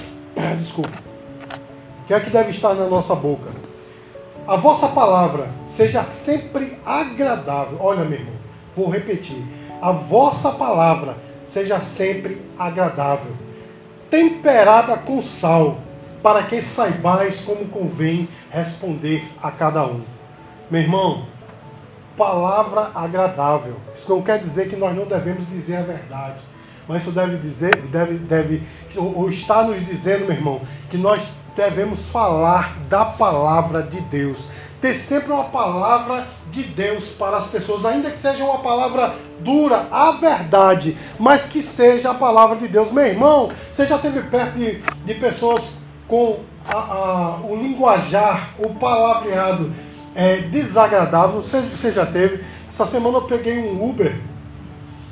Desculpa. 0.58 1.02
O 2.00 2.04
que 2.06 2.14
é 2.14 2.20
que 2.20 2.30
deve 2.30 2.48
estar 2.48 2.72
na 2.72 2.86
nossa 2.86 3.14
boca? 3.14 3.50
A 4.46 4.56
vossa 4.56 4.88
palavra 4.88 5.48
seja 5.66 6.02
sempre 6.02 6.76
agradável. 6.84 7.78
Olha, 7.80 8.04
meu 8.04 8.18
irmão, 8.18 8.34
vou 8.74 8.90
repetir. 8.90 9.42
A 9.80 9.92
vossa 9.92 10.50
palavra 10.52 11.16
seja 11.44 11.80
sempre 11.80 12.40
agradável, 12.58 13.32
temperada 14.10 14.96
com 14.96 15.22
sal, 15.22 15.78
para 16.22 16.42
que 16.44 16.62
saibais 16.62 17.40
como 17.40 17.66
convém 17.66 18.28
responder 18.50 19.28
a 19.42 19.50
cada 19.50 19.84
um. 19.84 20.02
Meu 20.70 20.80
irmão, 20.80 21.26
palavra 22.16 22.90
agradável. 22.94 23.76
Isso 23.94 24.08
não 24.08 24.22
quer 24.22 24.38
dizer 24.38 24.68
que 24.68 24.76
nós 24.76 24.96
não 24.96 25.04
devemos 25.04 25.48
dizer 25.48 25.76
a 25.76 25.82
verdade. 25.82 26.40
Mas 26.86 27.02
isso 27.02 27.12
deve 27.12 27.36
dizer, 27.36 27.76
deve, 27.88 28.14
deve, 28.18 28.62
ou 28.96 29.28
está 29.30 29.62
nos 29.62 29.84
dizendo, 29.84 30.26
meu 30.26 30.34
irmão, 30.34 30.60
que 30.90 30.96
nós 30.96 31.28
devemos 31.54 32.06
falar 32.08 32.76
da 32.88 33.04
palavra 33.04 33.82
de 33.82 34.00
Deus. 34.00 34.38
Ter 34.80 34.94
sempre 34.94 35.32
uma 35.32 35.44
palavra 35.44 36.26
de 36.50 36.62
Deus 36.62 37.04
para 37.10 37.36
as 37.36 37.46
pessoas, 37.46 37.84
ainda 37.84 38.10
que 38.10 38.18
seja 38.18 38.42
uma 38.44 38.58
palavra 38.58 39.14
dura, 39.40 39.86
a 39.90 40.10
verdade, 40.12 40.96
mas 41.18 41.46
que 41.46 41.62
seja 41.62 42.10
a 42.10 42.14
palavra 42.14 42.56
de 42.56 42.66
Deus. 42.66 42.90
Meu 42.90 43.06
irmão, 43.06 43.48
você 43.70 43.86
já 43.86 43.96
esteve 43.96 44.22
perto 44.22 44.54
de, 44.54 44.82
de 45.04 45.14
pessoas 45.14 45.62
com 46.08 46.40
a, 46.66 46.76
a, 46.76 47.36
o 47.42 47.56
linguajar, 47.56 48.54
o 48.58 48.70
palavreado 48.74 49.72
é, 50.14 50.38
desagradável? 50.38 51.42
Você, 51.42 51.60
você 51.60 51.92
já 51.92 52.04
teve? 52.04 52.44
Essa 52.68 52.86
semana 52.86 53.18
eu 53.18 53.22
peguei 53.22 53.58
um 53.58 53.88
Uber 53.88 54.31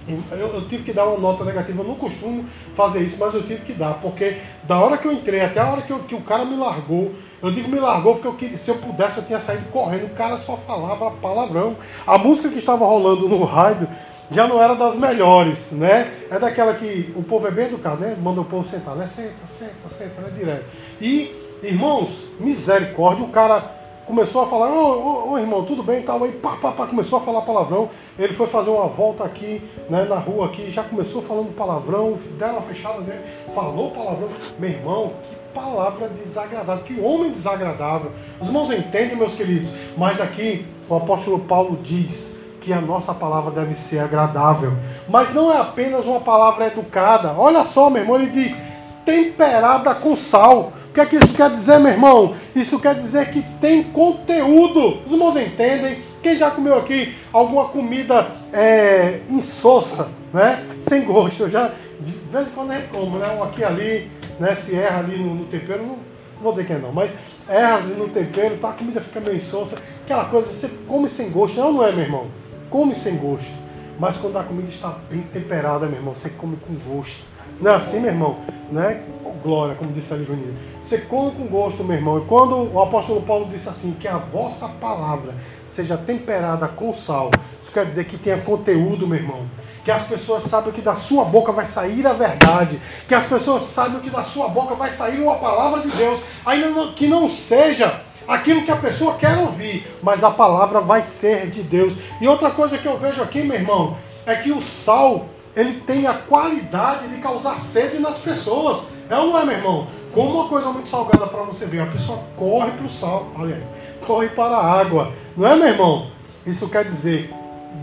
eu, 0.09 0.55
eu, 0.55 0.69
tive 0.69 0.85
que 0.85 0.93
dar 0.93 1.07
uma 1.07 1.19
nota 1.19 1.45
negativa. 1.45 1.83
Eu 1.83 1.89
não 1.89 1.95
costumo 1.95 2.45
fazer 2.75 3.01
isso, 3.01 3.17
mas 3.19 3.35
eu 3.35 3.43
tive 3.43 3.65
que 3.65 3.73
dar. 3.73 3.95
Porque 3.95 4.39
da 4.65 4.79
hora 4.79 4.97
que 4.97 5.07
eu 5.07 5.13
entrei 5.13 5.41
até 5.41 5.61
a 5.61 5.71
hora 5.71 5.83
que, 5.83 5.91
eu, 5.91 6.01
que 6.01 6.15
o 6.15 6.21
cara 6.21 6.45
me 6.45 6.57
largou, 6.57 7.13
eu 7.43 7.51
digo 7.51 7.69
me 7.69 7.79
largou 7.79 8.17
porque 8.17 8.47
eu, 8.47 8.59
se 8.59 8.71
eu 8.71 8.77
pudesse 8.77 9.19
eu 9.19 9.25
tinha 9.25 9.41
saído 9.41 9.65
correndo. 9.71 10.07
O 10.07 10.15
cara 10.15 10.39
só 10.39 10.57
falava 10.57 11.11
palavrão. 11.13 11.77
A 12.07 12.19
música 12.19 12.49
que 12.49 12.59
estava 12.59 12.85
rolando 12.85 13.29
no 13.29 13.45
rádio 13.45 13.89
já 14.31 14.47
não 14.47 14.63
era 14.63 14.75
das 14.75 14.97
melhores, 14.97 15.73
né? 15.73 16.13
É 16.31 16.39
daquela 16.39 16.75
que 16.75 17.13
o 17.17 17.23
povo 17.23 17.49
é 17.49 17.51
bem 17.51 17.67
educado, 17.67 18.01
né? 18.01 18.17
Manda 18.21 18.41
o 18.41 18.45
povo 18.45 18.67
sentar, 18.69 18.95
né? 18.95 19.07
Senta, 19.07 19.33
senta, 19.49 19.89
senta, 19.91 20.21
né? 20.23 20.31
Direto. 20.37 20.65
E, 21.01 21.35
irmãos, 21.63 22.23
misericórdia, 22.39 23.25
o 23.25 23.29
cara 23.29 23.80
começou 24.11 24.43
a 24.43 24.47
falar, 24.47 24.73
ô, 24.73 25.39
irmão, 25.39 25.65
tudo 25.65 25.85
bem 25.85 26.03
tal, 26.03 26.25
aí 26.25 26.33
pá, 26.33 26.57
pá, 26.61 26.73
pá, 26.73 26.87
começou 26.89 27.21
a 27.21 27.23
falar 27.23 27.43
palavrão, 27.43 27.89
ele 28.19 28.33
foi 28.33 28.49
fazer 28.49 28.69
uma 28.69 28.89
volta 28.89 29.23
aqui, 29.23 29.63
né, 29.89 30.05
na 30.05 30.17
rua 30.17 30.47
aqui, 30.47 30.69
já 30.69 30.83
começou 30.83 31.23
falando 31.23 31.55
palavrão, 31.55 32.19
deram 32.37 32.55
uma 32.55 32.63
fechada 32.63 32.99
nele, 33.03 33.21
falou 33.55 33.93
palavrão, 33.93 34.29
meu 34.59 34.71
irmão, 34.71 35.13
que 35.23 35.37
palavra 35.55 36.09
desagradável, 36.09 36.83
que 36.85 37.01
homem 37.01 37.31
desagradável, 37.31 38.11
os 38.41 38.49
irmãos 38.49 38.73
entendem, 38.73 39.17
meus 39.17 39.37
queridos, 39.37 39.71
mas 39.97 40.21
aqui 40.21 40.67
o 40.89 40.97
apóstolo 40.97 41.39
Paulo 41.39 41.79
diz 41.81 42.37
que 42.61 42.73
a 42.73 42.81
nossa 42.81 43.15
palavra 43.15 43.53
deve 43.53 43.75
ser 43.75 44.01
agradável, 44.01 44.73
mas 45.09 45.33
não 45.33 45.53
é 45.53 45.61
apenas 45.61 46.05
uma 46.05 46.21
palavra 46.21 46.67
educada, 46.67 47.33
olha 47.39 47.63
só, 47.63 47.89
meu 47.89 48.03
irmão, 48.03 48.17
ele 48.17 48.31
diz, 48.31 48.61
temperada 49.05 49.95
com 49.95 50.17
sal, 50.17 50.73
o 50.91 50.93
que 50.93 51.01
é 51.01 51.07
que 51.07 51.17
isso 51.17 51.35
quer 51.35 51.49
dizer, 51.51 51.79
meu 51.79 51.93
irmão? 51.93 52.35
Isso 52.55 52.77
quer 52.81 52.97
dizer 52.97 53.31
que 53.31 53.43
tem 53.61 53.81
conteúdo. 53.81 54.99
Os 55.07 55.13
irmãos 55.13 55.37
entendem? 55.37 55.99
Quem 56.21 56.37
já 56.37 56.51
comeu 56.51 56.77
aqui 56.77 57.15
alguma 57.33 57.69
comida 57.69 58.27
é, 58.53 59.21
insossa, 59.29 60.09
né? 60.35 60.67
Sem 60.83 61.05
gosto? 61.05 61.45
Eu 61.45 61.49
já, 61.49 61.71
de 62.01 62.11
vez 62.11 62.49
em 62.49 62.51
quando 62.51 62.73
gente 62.73 62.89
come, 62.89 63.19
né? 63.19 63.29
Um 63.29 63.45
aqui 63.45 63.63
ali, 63.63 64.11
né? 64.41 64.57
Se 64.57 64.75
erra 64.75 64.99
ali 64.99 65.17
no, 65.17 65.33
no 65.33 65.45
tempero, 65.45 65.81
não, 65.83 65.91
não, 65.91 65.99
vou 66.43 66.51
dizer 66.51 66.67
que 66.67 66.73
é 66.73 66.79
não, 66.79 66.93
mas 66.93 67.15
erra 67.49 67.79
no 67.97 68.09
tempero, 68.09 68.57
tá? 68.57 68.71
a 68.71 68.73
comida 68.73 69.01
fica 69.01 69.21
meio 69.21 69.37
insossa. 69.37 69.77
Aquela 70.03 70.25
coisa, 70.25 70.49
você 70.49 70.69
come 70.89 71.09
sem 71.09 71.31
gosto. 71.31 71.61
Não, 71.61 71.73
não 71.73 71.87
é, 71.87 71.93
meu 71.93 72.05
irmão? 72.05 72.27
Come 72.69 72.97
sem 72.97 73.17
gosto. 73.17 73.53
Mas 73.97 74.17
quando 74.17 74.37
a 74.39 74.43
comida 74.43 74.69
está 74.69 74.89
bem 75.09 75.23
temperada, 75.23 75.87
meu 75.87 75.99
irmão, 75.99 76.15
você 76.15 76.31
come 76.31 76.57
com 76.57 76.75
gosto. 76.93 77.23
Não 77.61 77.73
é 77.73 77.75
assim, 77.75 78.01
meu 78.01 78.11
irmão? 78.11 78.37
Né? 78.73 79.03
Glória, 79.43 79.75
como 79.75 79.93
disse 79.93 80.13
ali 80.13 80.25
Juninho. 80.25 80.57
Você 80.83 80.99
come 80.99 81.33
com 81.33 81.47
gosto, 81.47 81.85
meu 81.85 81.97
irmão. 81.97 82.19
E 82.19 82.25
quando 82.27 82.73
o 82.73 82.83
apóstolo 82.83 83.23
Paulo 83.23 83.47
disse 83.51 83.69
assim, 83.69 83.93
que 83.93 84.09
a 84.09 84.17
vossa 84.17 84.69
palavra 84.69 85.35
seja 85.67 85.97
temperada 85.97 86.67
com 86.69 86.93
sal, 86.93 87.31
isso 87.61 87.71
quer 87.73 87.87
dizer 87.87 88.05
que 88.05 88.19
tenha 88.19 88.39
conteúdo, 88.39 89.07
meu 89.07 89.19
irmão. 89.19 89.47
Que 89.85 89.91
as 89.91 90.03
pessoas 90.03 90.45
saibam 90.45 90.73
que 90.73 90.83
da 90.83 90.95
sua 90.95 91.25
boca 91.25 91.53
vai 91.53 91.65
sair 91.65 92.07
a 92.07 92.13
verdade. 92.13 92.81
Que 93.09 93.15
as 93.15 93.25
pessoas 93.25 93.63
saibam 93.63 94.01
que 94.01 94.11
da 94.11 94.23
sua 94.23 94.49
boca 94.49 94.75
vai 94.75 94.91
sair 94.91 95.21
uma 95.21 95.37
palavra 95.37 95.81
de 95.81 95.91
Deus. 95.97 96.21
Ainda 96.45 96.93
que 96.93 97.07
não 97.07 97.31
seja 97.31 98.01
aquilo 98.29 98.65
que 98.65 98.71
a 98.71 98.77
pessoa 98.77 99.15
quer 99.15 99.37
ouvir, 99.39 99.87
mas 100.03 100.23
a 100.23 100.31
palavra 100.31 100.81
vai 100.81 101.03
ser 101.03 101.49
de 101.49 101.63
Deus. 101.63 101.95
E 102.21 102.29
outra 102.29 102.51
coisa 102.51 102.79
que 102.79 102.87
eu 102.87 102.99
vejo 102.99 103.23
aqui, 103.23 103.43
meu 103.43 103.57
irmão, 103.57 103.97
é 104.27 104.35
que 104.37 104.53
o 104.53 104.61
sal, 104.63 105.27
ele 105.57 105.81
tem 105.81 106.07
a 106.07 106.15
qualidade 106.15 107.09
de 107.09 107.21
causar 107.21 107.57
sede 107.59 107.99
nas 107.99 108.19
pessoas. 108.19 108.83
É 109.09 109.17
ou 109.17 109.29
não 109.29 109.39
é, 109.39 109.45
meu 109.45 109.55
irmão? 109.57 109.87
Como 110.13 110.35
uma 110.35 110.49
coisa 110.49 110.71
muito 110.71 110.89
salgada 110.89 111.27
para 111.27 111.43
você 111.43 111.67
ver, 111.67 111.81
a 111.81 111.87
pessoa 111.87 112.21
corre 112.37 112.71
para 112.73 112.87
o 112.87 112.91
sal, 112.91 113.29
aliás, 113.37 113.65
corre 114.07 114.29
para 114.29 114.57
a 114.57 114.81
água. 114.81 115.13
Não 115.37 115.47
é, 115.47 115.57
meu 115.57 115.69
irmão? 115.69 116.11
Isso 116.47 116.69
quer 116.69 116.85
dizer, 116.85 117.33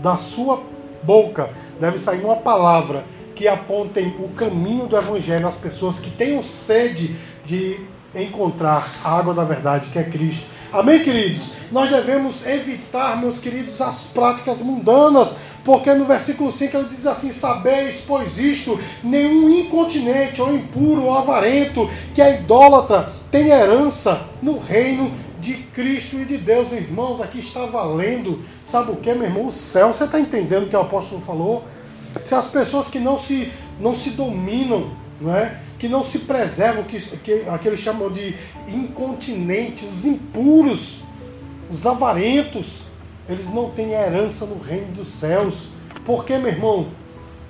da 0.02 0.16
sua 0.16 0.62
boca 1.02 1.50
deve 1.80 1.98
sair 1.98 2.24
uma 2.24 2.36
palavra 2.36 3.04
que 3.34 3.46
apontem 3.46 4.14
o 4.18 4.28
caminho 4.30 4.86
do 4.86 4.96
Evangelho 4.96 5.46
às 5.46 5.56
pessoas 5.56 5.98
que 5.98 6.10
tenham 6.10 6.42
sede 6.42 7.14
de 7.44 7.78
encontrar 8.14 8.86
a 9.04 9.16
água 9.16 9.32
da 9.32 9.44
verdade, 9.44 9.88
que 9.90 9.98
é 9.98 10.02
Cristo. 10.02 10.46
Amém, 10.70 11.02
queridos? 11.02 11.52
Nós 11.72 11.88
devemos 11.88 12.46
evitar, 12.46 13.18
meus 13.18 13.38
queridos, 13.38 13.80
as 13.80 14.04
práticas 14.12 14.60
mundanas, 14.60 15.36
porque 15.64 15.92
no 15.94 16.04
versículo 16.04 16.52
5 16.52 16.76
ele 16.76 16.88
diz 16.88 17.06
assim: 17.06 17.32
Sabeis, 17.32 18.04
pois 18.06 18.38
isto, 18.38 18.78
nenhum 19.02 19.48
incontinente, 19.48 20.42
ou 20.42 20.54
impuro, 20.54 21.04
ou 21.04 21.16
avarento, 21.16 21.88
que 22.14 22.20
é 22.20 22.40
idólatra, 22.40 23.10
tem 23.30 23.48
herança 23.48 24.20
no 24.42 24.58
reino 24.58 25.10
de 25.40 25.54
Cristo 25.54 26.16
e 26.16 26.26
de 26.26 26.36
Deus. 26.36 26.70
Irmãos, 26.72 27.22
aqui 27.22 27.38
está 27.38 27.64
valendo, 27.64 28.38
sabe 28.62 28.92
o 28.92 28.96
que, 28.96 29.12
meu 29.14 29.24
irmão? 29.24 29.46
O 29.46 29.52
céu. 29.52 29.92
Você 29.94 30.04
está 30.04 30.20
entendendo 30.20 30.64
o 30.64 30.68
que 30.68 30.76
o 30.76 30.80
apóstolo 30.80 31.22
falou? 31.22 31.64
Se 32.22 32.34
as 32.34 32.46
pessoas 32.46 32.88
que 32.88 32.98
não 32.98 33.16
se, 33.16 33.50
não 33.80 33.94
se 33.94 34.10
dominam, 34.10 34.90
não 35.18 35.34
é? 35.34 35.58
Que 35.78 35.88
não 35.88 36.02
se 36.02 36.20
preservam, 36.20 36.82
que, 36.82 37.00
que 37.18 37.48
aqueles 37.48 37.80
chamam 37.80 38.10
de 38.10 38.34
incontinente, 38.68 39.84
os 39.84 40.04
impuros, 40.04 41.02
os 41.70 41.86
avarentos, 41.86 42.86
eles 43.28 43.50
não 43.50 43.70
têm 43.70 43.92
herança 43.92 44.44
no 44.46 44.58
reino 44.58 44.92
dos 44.92 45.06
céus. 45.06 45.68
Porque, 46.04 46.36
meu 46.38 46.48
irmão, 46.50 46.86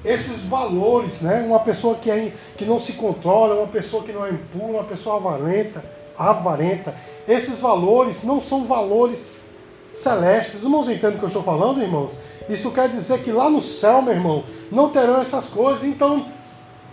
esses 0.05 0.43
valores, 0.43 1.23
né? 1.23 1.45
Uma 1.47 1.61
pessoa 1.61 1.95
que, 1.95 2.11
é, 2.11 2.33
que 2.57 2.65
não 2.65 2.79
se 2.79 2.95
controla, 2.95 3.55
uma 3.55 3.67
pessoa 3.67 4.03
que 4.03 4.13
não 4.13 4.25
é 4.25 4.31
impura, 4.31 4.73
uma 4.73 4.85
pessoa 4.85 5.17
avarenta, 5.17 5.85
avarenta, 6.19 6.95
esses 7.27 7.59
valores 7.59 8.25
não 8.25 8.41
são 8.41 8.65
valores 8.65 9.43
celestes. 9.89 10.57
Os 10.57 10.63
irmãos 10.65 10.89
entendem 10.89 11.17
o 11.17 11.19
que 11.19 11.25
eu 11.25 11.29
estou 11.29 11.43
falando, 11.43 11.81
irmãos? 11.81 12.13
Isso 12.49 12.71
quer 12.71 12.89
dizer 12.89 13.23
que 13.23 13.31
lá 13.31 13.51
no 13.51 13.61
céu, 13.61 14.01
meu 14.01 14.15
irmão, 14.15 14.43
não 14.73 14.89
terão 14.89 15.21
essas 15.21 15.47
coisas. 15.47 15.85
Então, 15.85 16.27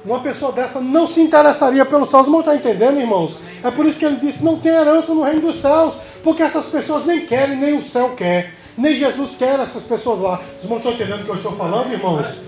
uma 0.05 0.19
pessoa 0.19 0.51
dessa 0.51 0.79
não 0.79 1.07
se 1.07 1.21
interessaria 1.21 1.83
pelos 1.85 2.09
céus. 2.09 2.27
Irmãos 2.27 2.41
estão 2.41 2.55
entendendo, 2.55 2.99
irmãos? 2.99 3.39
É 3.63 3.71
por 3.71 3.85
isso 3.85 3.97
que 3.97 4.05
ele 4.05 4.17
disse: 4.17 4.43
não 4.43 4.59
tem 4.59 4.71
herança 4.71 5.13
no 5.13 5.23
reino 5.23 5.41
dos 5.41 5.55
céus, 5.55 5.95
porque 6.23 6.43
essas 6.43 6.67
pessoas 6.67 7.05
nem 7.05 7.25
querem, 7.25 7.57
nem 7.57 7.75
o 7.75 7.81
céu 7.81 8.13
quer, 8.15 8.53
nem 8.77 8.93
Jesus 8.93 9.35
quer 9.35 9.59
essas 9.59 9.83
pessoas 9.83 10.19
lá. 10.19 10.39
Os 10.55 10.63
irmãos 10.63 10.77
estão 10.77 10.93
entendendo 10.93 11.21
o 11.21 11.23
que 11.23 11.31
eu 11.31 11.35
estou 11.35 11.53
falando, 11.53 11.91
irmãos? 11.91 12.41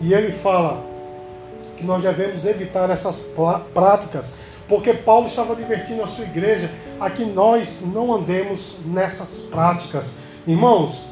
E 0.00 0.14
ele 0.14 0.30
fala 0.30 0.84
que 1.76 1.84
nós 1.84 2.02
devemos 2.02 2.44
evitar 2.44 2.88
essas 2.90 3.24
práticas, 3.74 4.32
porque 4.68 4.92
Paulo 4.92 5.26
estava 5.26 5.56
divertindo 5.56 6.02
a 6.02 6.06
sua 6.06 6.24
igreja 6.24 6.70
a 7.00 7.10
que 7.10 7.24
nós 7.24 7.82
não 7.92 8.14
andemos 8.14 8.76
nessas 8.84 9.46
práticas, 9.50 10.14
irmãos. 10.46 11.06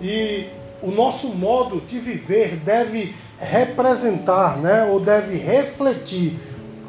E 0.00 0.46
o 0.80 0.92
nosso 0.92 1.34
modo 1.34 1.80
de 1.80 1.98
viver 1.98 2.56
deve 2.64 3.14
representar, 3.38 4.58
né, 4.58 4.84
ou 4.84 5.00
deve 5.00 5.36
refletir 5.36 6.38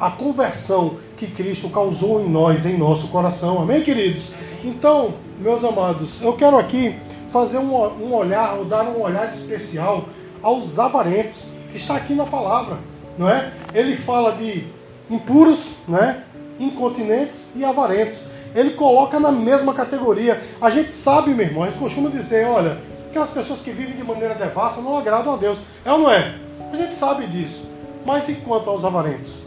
a 0.00 0.10
conversão 0.10 0.96
que 1.16 1.26
Cristo 1.26 1.68
causou 1.68 2.20
em 2.20 2.28
nós, 2.28 2.66
em 2.66 2.76
nosso 2.76 3.08
coração. 3.08 3.60
Amém, 3.60 3.82
queridos? 3.82 4.30
Então, 4.64 5.14
meus 5.38 5.62
amados, 5.64 6.22
eu 6.22 6.32
quero 6.32 6.58
aqui 6.58 6.96
fazer 7.26 7.58
um, 7.58 7.74
um 7.74 8.14
olhar, 8.14 8.56
ou 8.56 8.64
dar 8.64 8.84
um 8.84 9.02
olhar 9.02 9.28
especial 9.28 10.04
aos 10.42 10.78
avarentos, 10.78 11.44
que 11.70 11.76
está 11.76 11.94
aqui 11.96 12.14
na 12.14 12.24
palavra, 12.24 12.78
não 13.16 13.28
é? 13.28 13.52
Ele 13.74 13.94
fala 13.94 14.32
de 14.32 14.64
impuros, 15.10 15.74
né? 15.86 16.24
incontinentes 16.60 17.50
e 17.56 17.64
avarentos. 17.64 18.20
Ele 18.54 18.70
coloca 18.70 19.18
na 19.18 19.32
mesma 19.32 19.72
categoria. 19.72 20.40
A 20.60 20.70
gente 20.70 20.92
sabe, 20.92 21.30
meu 21.32 21.46
irmão, 21.46 21.62
a 21.62 21.68
gente 21.68 21.78
costuma 21.78 22.10
dizer, 22.10 22.46
olha, 22.46 22.78
Aquelas 23.10 23.30
pessoas 23.30 23.60
que 23.60 23.72
vivem 23.72 23.96
de 23.96 24.04
maneira 24.04 24.36
devassa 24.36 24.80
não 24.82 24.96
agradam 24.96 25.34
a 25.34 25.36
Deus. 25.36 25.58
É 25.84 25.90
ou 25.90 25.98
não 25.98 26.10
é? 26.10 26.32
A 26.72 26.76
gente 26.76 26.94
sabe 26.94 27.26
disso. 27.26 27.68
Mas 28.06 28.28
e 28.28 28.36
quanto 28.36 28.70
aos 28.70 28.84
avarentos? 28.84 29.38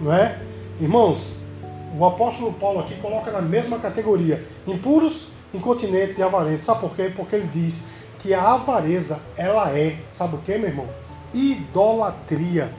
Não 0.00 0.10
é? 0.10 0.38
Irmãos, 0.80 1.34
o 1.98 2.06
apóstolo 2.06 2.54
Paulo 2.54 2.80
aqui 2.80 2.94
coloca 2.94 3.30
na 3.30 3.42
mesma 3.42 3.78
categoria 3.78 4.42
impuros, 4.66 5.26
incontinentes 5.52 6.16
e 6.16 6.22
avarentos. 6.22 6.64
Sabe 6.64 6.80
por 6.80 6.96
quê? 6.96 7.12
Porque 7.14 7.36
ele 7.36 7.46
diz 7.52 7.82
que 8.18 8.32
a 8.32 8.54
avareza, 8.54 9.20
ela 9.36 9.70
é, 9.70 9.98
sabe 10.08 10.36
o 10.36 10.38
que, 10.38 10.56
meu 10.56 10.70
irmão? 10.70 10.88
Idolatria. 11.34 12.72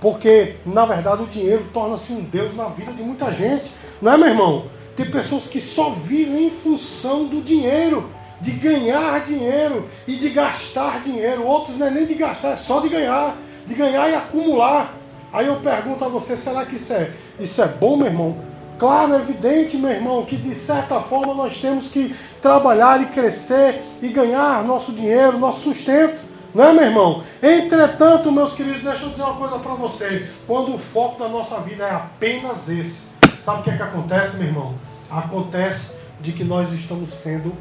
Porque, 0.00 0.54
na 0.64 0.86
verdade, 0.86 1.24
o 1.24 1.26
dinheiro 1.26 1.66
torna-se 1.74 2.12
um 2.12 2.20
Deus 2.20 2.54
na 2.54 2.68
vida 2.68 2.92
de 2.92 3.02
muita 3.02 3.32
gente. 3.32 3.68
Não 4.00 4.12
é, 4.12 4.16
meu 4.16 4.28
irmão? 4.28 4.66
Tem 4.94 5.10
pessoas 5.10 5.48
que 5.48 5.60
só 5.60 5.90
vivem 5.90 6.46
em 6.46 6.50
função 6.50 7.26
do 7.26 7.42
dinheiro 7.42 8.08
de 8.40 8.52
ganhar 8.52 9.20
dinheiro 9.24 9.88
e 10.06 10.16
de 10.16 10.30
gastar 10.30 11.00
dinheiro. 11.02 11.44
Outros 11.44 11.76
não 11.76 11.86
é 11.86 11.90
nem 11.90 12.06
de 12.06 12.14
gastar, 12.14 12.50
é 12.50 12.56
só 12.56 12.80
de 12.80 12.88
ganhar, 12.88 13.36
de 13.66 13.74
ganhar 13.74 14.08
e 14.08 14.14
acumular. 14.14 14.94
Aí 15.32 15.46
eu 15.46 15.56
pergunto 15.56 16.04
a 16.04 16.08
você, 16.08 16.36
será 16.36 16.64
que 16.64 16.76
isso 16.76 16.92
é, 16.92 17.10
isso 17.38 17.60
é 17.60 17.68
bom, 17.68 17.96
meu 17.96 18.06
irmão? 18.06 18.36
Claro, 18.78 19.12
é 19.14 19.16
evidente, 19.16 19.76
meu 19.76 19.90
irmão, 19.90 20.24
que 20.24 20.36
de 20.36 20.54
certa 20.54 21.00
forma 21.00 21.34
nós 21.34 21.58
temos 21.58 21.88
que 21.88 22.14
trabalhar 22.40 23.02
e 23.02 23.06
crescer 23.06 23.82
e 24.00 24.08
ganhar 24.08 24.62
nosso 24.62 24.92
dinheiro, 24.92 25.36
nosso 25.36 25.62
sustento. 25.62 26.22
Não 26.54 26.64
é, 26.64 26.72
meu 26.72 26.84
irmão? 26.84 27.22
Entretanto, 27.42 28.32
meus 28.32 28.54
queridos, 28.54 28.82
deixa 28.82 29.04
eu 29.04 29.10
dizer 29.10 29.22
uma 29.22 29.34
coisa 29.34 29.58
para 29.58 29.74
você. 29.74 30.28
Quando 30.46 30.74
o 30.74 30.78
foco 30.78 31.18
da 31.18 31.28
nossa 31.28 31.60
vida 31.60 31.84
é 31.84 31.92
apenas 31.92 32.68
esse, 32.68 33.08
sabe 33.42 33.60
o 33.60 33.62
que 33.64 33.70
é 33.70 33.76
que 33.76 33.82
acontece, 33.82 34.38
meu 34.38 34.46
irmão? 34.46 34.74
Acontece 35.10 35.96
de 36.20 36.32
que 36.32 36.44
nós 36.44 36.72
estamos 36.72 37.10
sendo 37.10 37.52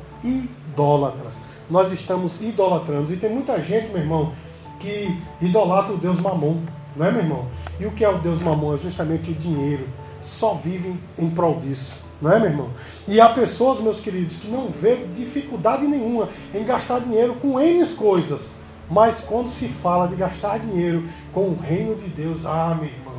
idólatras. 0.77 1.39
Nós 1.69 1.91
estamos 1.91 2.41
idolatrando. 2.41 3.11
E 3.11 3.17
tem 3.17 3.31
muita 3.31 3.59
gente, 3.61 3.89
meu 3.89 3.99
irmão, 3.99 4.31
que 4.79 5.17
idolatra 5.41 5.93
o 5.93 5.97
Deus 5.97 6.19
Mamon, 6.19 6.57
não 6.95 7.05
é, 7.05 7.11
meu 7.11 7.21
irmão? 7.21 7.45
E 7.79 7.85
o 7.85 7.91
que 7.91 8.05
é 8.05 8.09
o 8.09 8.19
Deus 8.19 8.39
Mamon? 8.39 8.75
É 8.75 8.77
justamente 8.77 9.31
o 9.31 9.33
dinheiro. 9.33 9.87
Só 10.21 10.53
vivem 10.53 10.97
em 11.17 11.29
prol 11.29 11.59
disso, 11.59 11.99
não 12.21 12.31
é, 12.31 12.39
meu 12.39 12.49
irmão? 12.49 12.69
E 13.07 13.19
há 13.19 13.29
pessoas, 13.29 13.79
meus 13.79 13.99
queridos, 13.99 14.37
que 14.37 14.47
não 14.47 14.67
vê 14.67 15.05
dificuldade 15.15 15.85
nenhuma 15.87 16.29
em 16.53 16.63
gastar 16.63 16.99
dinheiro 16.99 17.35
com 17.35 17.59
N 17.59 17.85
coisas. 17.95 18.53
Mas 18.89 19.19
quando 19.21 19.49
se 19.49 19.67
fala 19.67 20.07
de 20.07 20.15
gastar 20.15 20.59
dinheiro 20.59 21.03
com 21.33 21.41
o 21.41 21.59
reino 21.61 21.95
de 21.95 22.09
Deus, 22.09 22.45
ah, 22.45 22.75
meu 22.79 22.89
irmão, 22.89 23.13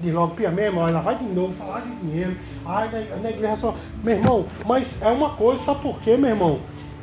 de 0.00 0.12
logo, 0.12 0.34
pia 0.34 0.50
mesmo, 0.50 0.80
ela 0.86 1.00
vai 1.00 1.16
de 1.16 1.24
novo 1.24 1.52
falar 1.52 1.80
de 1.80 1.96
dinheiro, 1.96 2.36
ai, 2.64 2.88
na, 2.90 3.16
na 3.16 3.30
igreja 3.30 3.56
só. 3.56 3.74
Meu 4.04 4.14
irmão, 4.14 4.46
mas 4.64 4.88
é 5.00 5.08
uma 5.08 5.30
coisa, 5.30 5.64
sabe 5.64 5.80
por 5.80 5.98
quê, 6.00 6.16
meu 6.16 6.30
irmão? 6.30 6.60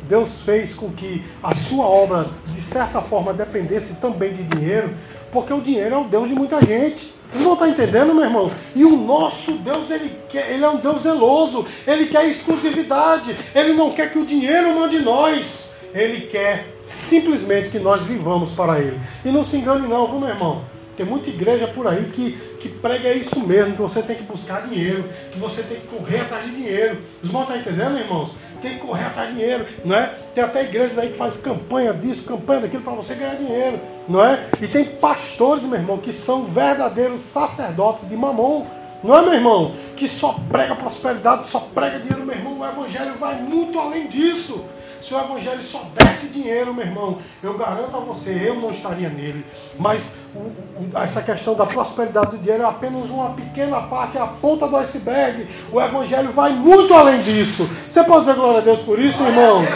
Deus 0.07 0.41
fez 0.43 0.73
com 0.73 0.89
que 0.91 1.23
a 1.41 1.55
sua 1.55 1.85
obra, 1.85 2.27
de 2.47 2.61
certa 2.61 3.01
forma, 3.01 3.33
dependesse 3.33 3.95
também 3.95 4.33
de 4.33 4.43
dinheiro, 4.43 4.93
porque 5.31 5.53
o 5.53 5.61
dinheiro 5.61 5.95
é 5.95 5.97
o 5.97 6.03
Deus 6.05 6.27
de 6.27 6.35
muita 6.35 6.63
gente. 6.63 7.13
Vocês 7.31 7.43
não 7.43 7.53
estão 7.53 7.67
entendendo, 7.67 8.13
meu 8.13 8.23
irmão? 8.23 8.51
E 8.75 8.85
o 8.85 8.95
nosso 8.95 9.53
Deus, 9.53 9.89
ele, 9.89 10.15
quer, 10.29 10.51
ele 10.51 10.63
é 10.63 10.69
um 10.69 10.77
Deus 10.77 11.01
zeloso, 11.01 11.65
ele 11.87 12.05
quer 12.05 12.25
exclusividade, 12.25 13.35
ele 13.55 13.73
não 13.73 13.91
quer 13.91 14.11
que 14.11 14.19
o 14.19 14.25
dinheiro 14.25 14.75
mande 14.79 14.99
nós, 14.99 15.71
ele 15.93 16.27
quer 16.27 16.67
simplesmente 16.85 17.69
que 17.69 17.79
nós 17.79 18.01
vivamos 18.01 18.51
para 18.51 18.79
ele. 18.79 18.99
E 19.25 19.31
não 19.31 19.43
se 19.43 19.57
engane, 19.57 19.87
não, 19.87 20.07
viu, 20.07 20.19
meu 20.19 20.29
irmão? 20.29 20.63
Tem 20.95 21.05
muita 21.05 21.29
igreja 21.29 21.65
por 21.67 21.87
aí 21.87 22.11
que, 22.13 22.33
que 22.59 22.69
prega 22.69 23.11
isso 23.11 23.39
mesmo, 23.39 23.75
que 23.75 23.81
você 23.81 24.03
tem 24.03 24.15
que 24.15 24.23
buscar 24.23 24.67
dinheiro, 24.67 25.05
que 25.31 25.39
você 25.39 25.63
tem 25.63 25.79
que 25.79 25.87
correr 25.87 26.21
atrás 26.21 26.45
de 26.45 26.51
dinheiro. 26.51 26.99
Os 27.21 27.29
irmãos 27.29 27.43
estão 27.43 27.57
entendendo, 27.57 27.97
irmãos? 27.97 28.31
Tem 28.63 28.75
que 28.75 28.79
correr 28.79 29.03
atrás 29.03 29.27
de 29.27 29.35
dinheiro, 29.35 29.67
não 29.83 29.93
é? 29.93 30.15
Tem 30.33 30.41
até 30.41 30.63
igrejas 30.63 30.97
aí 30.97 31.09
que 31.09 31.17
faz 31.17 31.35
campanha 31.35 31.93
disso, 31.93 32.23
campanha 32.23 32.61
daquilo 32.61 32.81
para 32.81 32.93
você 32.93 33.13
ganhar 33.13 33.35
dinheiro, 33.35 33.77
não 34.07 34.23
é? 34.23 34.45
E 34.61 34.67
tem 34.67 34.85
pastores, 34.85 35.65
meu 35.65 35.77
irmão, 35.77 35.97
que 35.97 36.13
são 36.13 36.45
verdadeiros 36.45 37.19
sacerdotes 37.19 38.07
de 38.07 38.15
mamão, 38.15 38.65
não 39.03 39.17
é, 39.17 39.21
meu 39.21 39.33
irmão? 39.33 39.75
Que 39.97 40.07
só 40.07 40.39
prega 40.49 40.77
prosperidade, 40.77 41.45
só 41.47 41.59
prega 41.59 41.99
dinheiro, 41.99 42.25
meu 42.25 42.35
irmão. 42.37 42.57
O 42.57 42.65
evangelho 42.65 43.15
vai 43.19 43.35
muito 43.35 43.77
além 43.77 44.07
disso. 44.07 44.63
Se 45.03 45.13
o 45.13 45.19
evangelho 45.19 45.63
só 45.63 45.85
desse 45.93 46.27
dinheiro, 46.29 46.73
meu 46.73 46.85
irmão, 46.85 47.17
eu 47.41 47.57
garanto 47.57 47.97
a 47.97 47.99
você, 47.99 48.31
eu 48.47 48.55
não 48.55 48.71
estaria 48.71 49.09
nele. 49.09 49.45
Mas 49.77 50.15
o, 50.33 50.39
o, 50.39 50.89
essa 50.95 51.21
questão 51.21 51.55
da 51.55 51.65
prosperidade 51.65 52.31
do 52.31 52.37
dinheiro 52.37 52.63
é 52.63 52.65
apenas 52.65 53.09
uma 53.09 53.31
pequena 53.31 53.81
parte, 53.81 54.17
é 54.17 54.21
a 54.21 54.27
ponta 54.27 54.67
do 54.67 54.77
iceberg. 54.77 55.45
O 55.71 55.81
evangelho 55.81 56.31
vai 56.31 56.53
muito 56.53 56.93
além 56.93 57.21
disso. 57.21 57.69
Você 57.89 58.03
pode 58.03 58.21
dizer 58.21 58.35
glória 58.35 58.59
a 58.59 58.63
Deus 58.63 58.79
por 58.79 58.97
isso, 58.97 59.23
irmãos? 59.23 59.69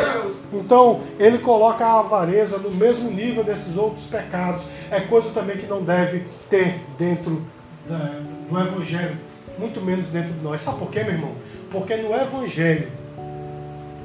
Então, 0.53 1.01
ele 1.19 1.39
coloca 1.39 1.85
a 1.85 1.99
avareza 1.99 2.57
no 2.59 2.71
mesmo 2.71 3.11
nível 3.11 3.43
desses 3.43 3.75
outros 3.75 4.05
pecados. 4.05 4.63
É 4.89 5.01
coisa 5.01 5.29
também 5.31 5.57
que 5.57 5.67
não 5.67 5.83
deve 5.83 6.25
ter 6.49 6.79
dentro 6.97 7.45
da, 7.85 8.21
do 8.49 8.59
evangelho 8.59 9.27
muito 9.57 9.81
menos 9.81 10.07
dentro 10.09 10.33
de 10.33 10.39
nós. 10.41 10.61
Sabe 10.61 10.79
por 10.79 10.89
quê, 10.89 11.03
meu 11.03 11.13
irmão? 11.13 11.31
Porque 11.71 11.95
no 11.97 12.13
Evangelho, 12.13 12.89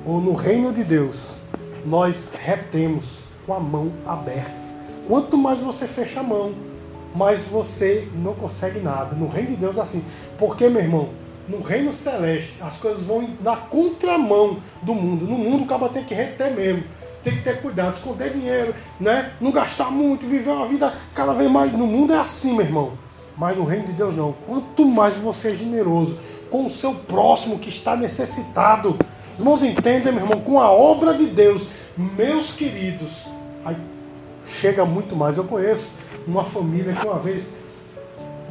ou 0.04 0.20
no 0.20 0.34
reino 0.34 0.72
de 0.72 0.82
Deus, 0.84 1.34
nós 1.84 2.32
retemos 2.40 3.20
com 3.46 3.54
a 3.54 3.60
mão 3.60 3.92
aberta. 4.06 4.52
Quanto 5.06 5.36
mais 5.36 5.58
você 5.58 5.86
fecha 5.86 6.20
a 6.20 6.22
mão, 6.22 6.52
mais 7.14 7.42
você 7.42 8.08
não 8.14 8.34
consegue 8.34 8.80
nada. 8.80 9.14
No 9.14 9.28
reino 9.28 9.50
de 9.50 9.56
Deus, 9.56 9.78
assim. 9.78 10.02
Porque, 10.38 10.68
meu 10.68 10.80
irmão, 10.80 11.08
no 11.48 11.60
reino 11.60 11.92
celeste, 11.92 12.62
as 12.62 12.76
coisas 12.76 13.02
vão 13.02 13.28
na 13.40 13.56
contramão 13.56 14.58
do 14.82 14.94
mundo. 14.94 15.26
No 15.26 15.36
mundo, 15.36 15.64
o 15.64 15.66
cara 15.66 15.88
tem 15.88 16.04
que 16.04 16.14
reter 16.14 16.52
mesmo. 16.52 16.84
Tem 17.22 17.36
que 17.36 17.42
ter 17.42 17.60
cuidado, 17.60 17.94
esconder 17.94 18.30
dinheiro, 18.30 18.74
né? 18.98 19.32
Não 19.40 19.52
gastar 19.52 19.90
muito, 19.90 20.26
viver 20.26 20.50
uma 20.50 20.66
vida 20.66 20.92
cada 21.14 21.32
vez 21.32 21.50
mais. 21.50 21.72
No 21.72 21.86
mundo 21.86 22.12
é 22.12 22.18
assim, 22.18 22.52
meu 22.52 22.66
irmão. 22.66 22.92
Mas 23.36 23.56
no 23.56 23.64
reino 23.64 23.86
de 23.86 23.92
Deus, 23.92 24.16
não. 24.16 24.34
Quanto 24.46 24.84
mais 24.84 25.16
você 25.16 25.48
é 25.48 25.54
generoso 25.54 26.18
com 26.50 26.66
o 26.66 26.70
seu 26.70 26.94
próximo 26.94 27.58
que 27.58 27.68
está 27.68 27.96
necessitado. 27.96 28.98
Os 29.34 29.40
irmãos 29.40 29.62
entendem, 29.62 30.12
meu 30.12 30.24
irmão, 30.24 30.40
com 30.40 30.60
a 30.60 30.70
obra 30.70 31.14
de 31.14 31.26
Deus, 31.26 31.68
meus 31.96 32.54
queridos, 32.54 33.26
aí 33.64 33.76
chega 34.44 34.84
muito 34.84 35.16
mais. 35.16 35.36
Eu 35.36 35.44
conheço 35.44 35.92
uma 36.26 36.44
família 36.44 36.92
que 36.92 37.06
uma 37.06 37.18
vez 37.18 37.54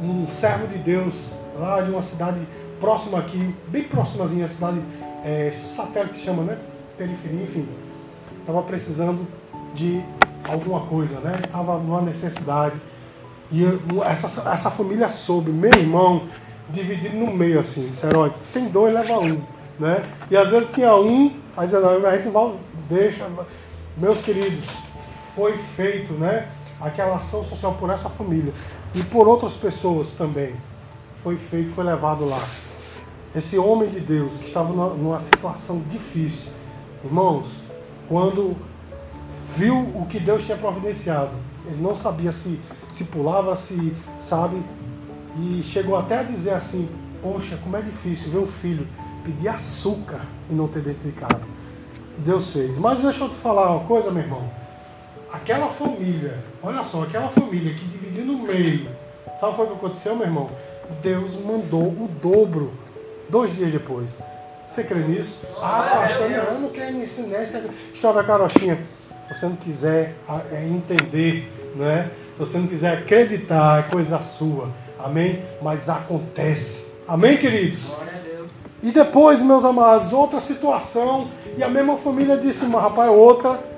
um 0.02 0.28
servo 0.28 0.66
de 0.66 0.78
Deus 0.78 1.38
lá 1.58 1.80
de 1.80 1.90
uma 1.90 2.02
cidade 2.02 2.40
próxima 2.80 3.18
aqui, 3.18 3.54
bem 3.68 3.84
próximazinha, 3.84 4.44
a 4.44 4.48
cidade 4.48 4.80
é, 5.24 5.50
satélite 5.52 6.14
que 6.14 6.24
chama, 6.24 6.42
né? 6.42 6.58
Periferia, 6.98 7.42
enfim. 7.44 7.68
Estava 8.40 8.62
precisando 8.62 9.26
de 9.72 10.02
alguma 10.48 10.80
coisa, 10.80 11.20
né? 11.20 11.32
Estava 11.44 11.78
numa 11.78 12.02
necessidade. 12.02 12.74
E 13.52 13.62
eu, 13.62 13.80
essa, 14.04 14.50
essa 14.50 14.70
família 14.70 15.08
soube, 15.08 15.52
meu 15.52 15.70
irmão, 15.72 16.24
dividido 16.70 17.16
no 17.16 17.32
meio 17.32 17.60
assim, 17.60 17.88
disseram, 17.88 18.32
tem 18.52 18.66
dois, 18.66 18.92
leva 18.92 19.18
um. 19.20 19.42
Né? 19.78 20.02
E 20.30 20.36
às 20.36 20.48
vezes 20.48 20.70
tinha 20.72 20.94
um, 20.94 21.34
aí 21.56 21.66
dizendo, 21.66 22.06
a 22.06 22.16
gente 22.16 22.28
vai, 22.28 22.54
deixa. 22.88 23.26
Meus 23.96 24.20
queridos, 24.20 24.64
foi 25.34 25.56
feito, 25.56 26.12
né? 26.14 26.48
Aquela 26.80 27.16
ação 27.16 27.44
social 27.44 27.74
por 27.74 27.90
essa 27.90 28.08
família 28.08 28.52
e 28.94 29.02
por 29.04 29.28
outras 29.28 29.54
pessoas 29.54 30.12
também. 30.12 30.54
Foi 31.22 31.36
feito, 31.36 31.70
foi 31.70 31.84
levado 31.84 32.24
lá. 32.24 32.42
Esse 33.34 33.56
homem 33.56 33.88
de 33.88 34.00
Deus 34.00 34.36
que 34.36 34.46
estava 34.46 34.72
numa 34.72 35.20
situação 35.20 35.82
difícil, 35.88 36.50
irmãos, 37.04 37.46
quando 38.08 38.56
viu 39.56 39.78
o 39.78 40.06
que 40.06 40.18
Deus 40.18 40.44
tinha 40.44 40.56
providenciado, 40.58 41.30
ele 41.66 41.80
não 41.80 41.94
sabia 41.94 42.32
se, 42.32 42.58
se 42.90 43.04
pulava, 43.04 43.54
se, 43.56 43.94
sabe, 44.20 44.62
e 45.38 45.62
chegou 45.62 45.96
até 45.96 46.18
a 46.18 46.22
dizer 46.22 46.54
assim: 46.54 46.88
Poxa, 47.22 47.58
como 47.62 47.76
é 47.76 47.82
difícil 47.82 48.30
ver 48.30 48.38
o 48.38 48.46
filho 48.46 48.86
pedir 49.24 49.48
açúcar 49.48 50.20
e 50.50 50.54
não 50.54 50.68
ter 50.68 50.80
dentro 50.80 51.08
de 51.08 51.12
casa. 51.12 51.46
Deus 52.18 52.52
fez. 52.52 52.78
Mas 52.78 53.00
deixa 53.00 53.24
eu 53.24 53.28
te 53.28 53.36
falar 53.36 53.76
uma 53.76 53.84
coisa, 53.84 54.10
meu 54.10 54.22
irmão 54.22 54.62
aquela 55.32 55.68
família, 55.68 56.38
olha 56.62 56.84
só, 56.84 57.02
aquela 57.02 57.28
família 57.28 57.74
que 57.74 57.84
dividiu 57.86 58.24
no 58.26 58.38
meio, 58.42 58.86
sabe 59.40 59.60
o 59.60 59.66
que 59.66 59.72
aconteceu, 59.72 60.14
meu 60.14 60.26
irmão? 60.26 60.50
Deus 61.02 61.40
mandou 61.40 61.86
o 61.88 62.10
dobro 62.20 62.72
dois 63.30 63.56
dias 63.56 63.72
depois. 63.72 64.16
Você 64.66 64.84
crê 64.84 65.00
nisso? 65.00 65.40
Ah, 65.60 66.00
pastor, 66.02 66.28
não, 66.28 66.36
eu 66.36 66.60
não 66.60 66.68
creio 66.68 66.92
nisso, 66.92 67.22
nessa 67.22 67.64
história 67.92 68.20
da 68.20 68.26
carochinha. 68.26 68.78
Se 69.28 69.34
você 69.34 69.46
não 69.46 69.56
quiser 69.56 70.14
ah, 70.28 70.40
é, 70.52 70.64
entender, 70.68 71.50
né? 71.74 72.10
Se 72.34 72.38
você 72.38 72.58
não 72.58 72.66
quiser 72.66 72.98
acreditar, 72.98 73.80
é 73.80 73.90
coisa 73.90 74.20
sua. 74.20 74.70
Amém? 74.98 75.42
Mas 75.62 75.88
acontece. 75.88 76.86
Amém, 77.08 77.36
queridos? 77.36 77.94
E 78.82 78.90
depois, 78.90 79.40
meus 79.40 79.64
amados, 79.64 80.12
outra 80.12 80.40
situação. 80.40 81.28
E 81.56 81.62
a 81.62 81.68
mesma 81.68 81.96
família 81.96 82.36
disse, 82.36 82.64
mas 82.64 82.82
rapaz, 82.82 83.10
outra 83.10 83.72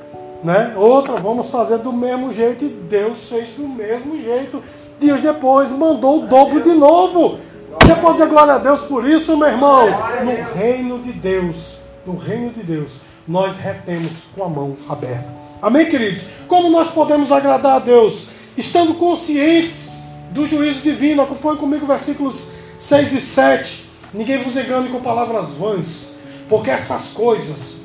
né? 0.45 0.75
Outra, 0.77 1.17
vamos 1.17 1.49
fazer 1.49 1.79
do 1.79 1.91
mesmo 1.91 2.31
jeito, 2.31 2.67
e 2.67 2.69
Deus 2.69 3.31
fez 3.31 3.55
do 3.57 3.67
mesmo 3.67 4.21
jeito. 4.21 4.63
Dias 5.01 5.23
depois 5.23 5.71
mandou 5.71 6.23
o 6.23 6.27
dobro 6.27 6.63
de 6.63 6.75
novo. 6.75 7.39
Você 7.81 7.95
pode 7.95 8.19
dizer 8.19 8.29
glória 8.29 8.55
a 8.55 8.59
Deus 8.59 8.83
por 8.83 9.09
isso, 9.09 9.37
meu 9.39 9.49
irmão? 9.49 9.87
No 10.23 10.61
reino 10.61 10.99
de 10.99 11.13
Deus, 11.13 11.79
no 12.07 12.15
reino 12.15 12.51
de 12.51 12.63
Deus, 12.63 12.99
nós 13.27 13.57
retemos 13.57 14.27
com 14.35 14.45
a 14.45 14.49
mão 14.49 14.77
aberta. 14.87 15.27
Amém, 15.63 15.87
queridos? 15.87 16.25
Como 16.47 16.69
nós 16.69 16.91
podemos 16.91 17.33
agradar 17.33 17.77
a 17.77 17.79
Deus? 17.79 18.29
Estando 18.57 18.95
conscientes 18.95 20.03
do 20.31 20.47
juízo 20.47 20.83
divino. 20.83 21.23
Acompanhe 21.23 21.57
comigo 21.57 21.87
versículos 21.87 22.51
6 22.79 23.13
e 23.15 23.21
7. 23.21 23.84
Ninguém 24.15 24.39
vos 24.39 24.57
engane 24.57 24.91
com 24.91 25.01
palavras 25.01 25.51
vãs, 25.51 26.15
porque 26.49 26.71
essas 26.71 27.09
coisas, 27.09 27.79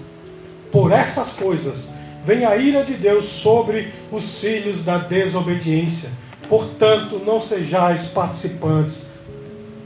por 0.71 0.91
essas 0.91 1.31
coisas, 1.31 1.87
vem 2.23 2.45
a 2.45 2.55
ira 2.55 2.83
de 2.83 2.93
Deus 2.93 3.25
sobre 3.25 3.91
os 4.11 4.37
filhos 4.37 4.83
da 4.83 4.99
desobediência. 4.99 6.11
Portanto, 6.47 7.19
não 7.25 7.39
sejais 7.39 8.07
participantes 8.07 9.07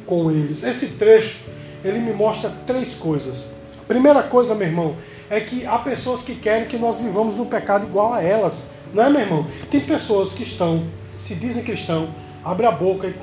com 0.05 0.29
eles. 0.29 0.63
Esse 0.63 0.87
trecho, 0.89 1.45
ele 1.81 1.99
me 1.99 2.11
mostra 2.11 2.49
três 2.67 2.93
coisas. 2.93 3.47
Primeira 3.87 4.23
coisa, 4.23 4.53
meu 4.53 4.67
irmão, 4.67 4.95
é 5.29 5.39
que 5.39 5.65
há 5.65 5.77
pessoas 5.79 6.23
que 6.23 6.35
querem 6.35 6.67
que 6.67 6.77
nós 6.77 6.97
vivamos 6.97 7.35
no 7.35 7.45
pecado 7.45 7.85
igual 7.85 8.13
a 8.13 8.21
elas. 8.21 8.65
Não 8.93 9.03
é, 9.03 9.09
meu 9.09 9.21
irmão? 9.21 9.47
Tem 9.69 9.79
pessoas 9.79 10.33
que 10.33 10.43
estão, 10.43 10.83
se 11.17 11.35
dizem 11.35 11.63
cristão, 11.63 12.09
abre 12.43 12.65
a 12.65 12.71
boca, 12.71 13.13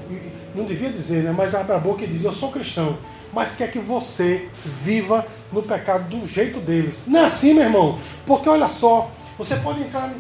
não 0.55 0.65
devia 0.65 0.91
dizer, 0.91 1.23
né? 1.25 1.35
mas 1.37 1.55
abre 1.55 1.75
a 1.75 1.79
boca 1.79 2.05
e 2.05 2.07
diz, 2.07 2.25
eu 2.25 2.33
sou 2.33 2.51
cristão 2.51 2.97
mas 3.33 3.55
quer 3.55 3.71
que 3.71 3.79
você 3.79 4.49
viva 4.65 5.25
no 5.53 5.63
pecado 5.63 6.09
do 6.09 6.27
jeito 6.27 6.61
deles. 6.61 7.05
Não 7.07 7.21
é 7.21 7.25
assim, 7.25 7.55
meu 7.55 7.65
irmão? 7.65 7.99
Porque 8.27 8.49
olha 8.49 8.69
só, 8.69 9.11
você 9.39 9.57
pode 9.57 9.81
entrar 9.81 10.13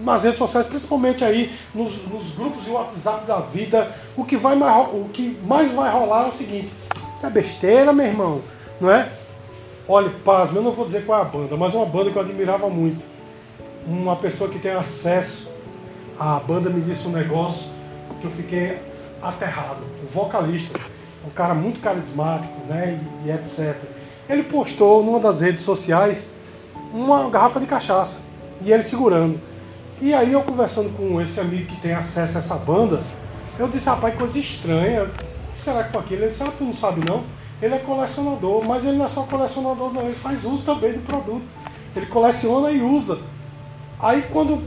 nas 0.00 0.24
redes 0.24 0.38
sociais, 0.38 0.66
principalmente 0.66 1.24
aí 1.24 1.52
nos, 1.74 2.06
nos 2.06 2.34
grupos 2.34 2.64
de 2.64 2.70
WhatsApp 2.70 3.26
da 3.26 3.40
vida, 3.40 3.94
o 4.16 4.24
que, 4.24 4.36
vai 4.36 4.56
mais, 4.56 4.88
o 4.88 5.08
que 5.12 5.38
mais 5.44 5.70
vai 5.72 5.90
rolar 5.92 6.24
é 6.24 6.28
o 6.28 6.32
seguinte: 6.32 6.72
isso 7.14 7.26
é 7.26 7.30
besteira, 7.30 7.92
meu 7.92 8.06
irmão, 8.06 8.40
não 8.80 8.90
é? 8.90 9.10
Olha, 9.86 10.10
pasme, 10.24 10.56
eu 10.56 10.62
não 10.62 10.72
vou 10.72 10.86
dizer 10.86 11.04
qual 11.04 11.18
é 11.18 11.22
a 11.22 11.24
banda, 11.24 11.56
mas 11.56 11.74
uma 11.74 11.86
banda 11.86 12.10
que 12.10 12.16
eu 12.16 12.22
admirava 12.22 12.68
muito. 12.68 13.04
Uma 13.86 14.14
pessoa 14.14 14.48
que 14.48 14.58
tem 14.58 14.72
acesso 14.72 15.48
à 16.18 16.38
banda 16.38 16.70
me 16.70 16.80
disse 16.80 17.08
um 17.08 17.12
negócio 17.12 17.70
que 18.20 18.26
eu 18.26 18.30
fiquei 18.30 18.78
aterrado. 19.22 19.82
O 20.02 20.06
vocalista 20.12 20.78
um 21.26 21.30
cara 21.30 21.54
muito 21.54 21.80
carismático, 21.80 22.54
né, 22.68 22.98
e, 23.24 23.28
e 23.28 23.32
etc. 23.32 23.76
Ele 24.28 24.42
postou 24.42 25.04
numa 25.04 25.20
das 25.20 25.40
redes 25.40 25.62
sociais 25.62 26.30
uma 26.92 27.28
garrafa 27.28 27.60
de 27.60 27.66
cachaça 27.66 28.20
e 28.62 28.72
ele 28.72 28.82
segurando. 28.82 29.40
E 30.00 30.14
aí 30.14 30.32
eu 30.32 30.42
conversando 30.42 30.90
com 30.96 31.20
esse 31.20 31.38
amigo 31.40 31.66
que 31.66 31.80
tem 31.80 31.92
acesso 31.92 32.36
a 32.36 32.38
essa 32.38 32.56
banda, 32.56 33.02
eu 33.58 33.68
disse, 33.68 33.86
rapaz, 33.88 34.14
coisa 34.14 34.38
estranha. 34.38 35.10
Será 35.56 35.84
que 35.84 35.92
foi 35.92 36.00
aquilo? 36.00 36.22
Ele 36.22 36.30
disse, 36.30 36.42
ah, 36.42 36.52
tu 36.56 36.64
não 36.64 36.72
sabe 36.72 37.04
não? 37.06 37.24
Ele 37.60 37.74
é 37.74 37.78
colecionador, 37.78 38.64
mas 38.66 38.84
ele 38.84 38.96
não 38.96 39.04
é 39.04 39.08
só 39.08 39.24
colecionador 39.24 39.92
não, 39.92 40.02
ele 40.02 40.14
faz 40.14 40.44
uso 40.44 40.62
também 40.62 40.94
do 40.94 41.00
produto. 41.00 41.44
Ele 41.94 42.06
coleciona 42.06 42.70
e 42.70 42.80
usa. 42.80 43.18
Aí 44.00 44.22
quando, 44.32 44.62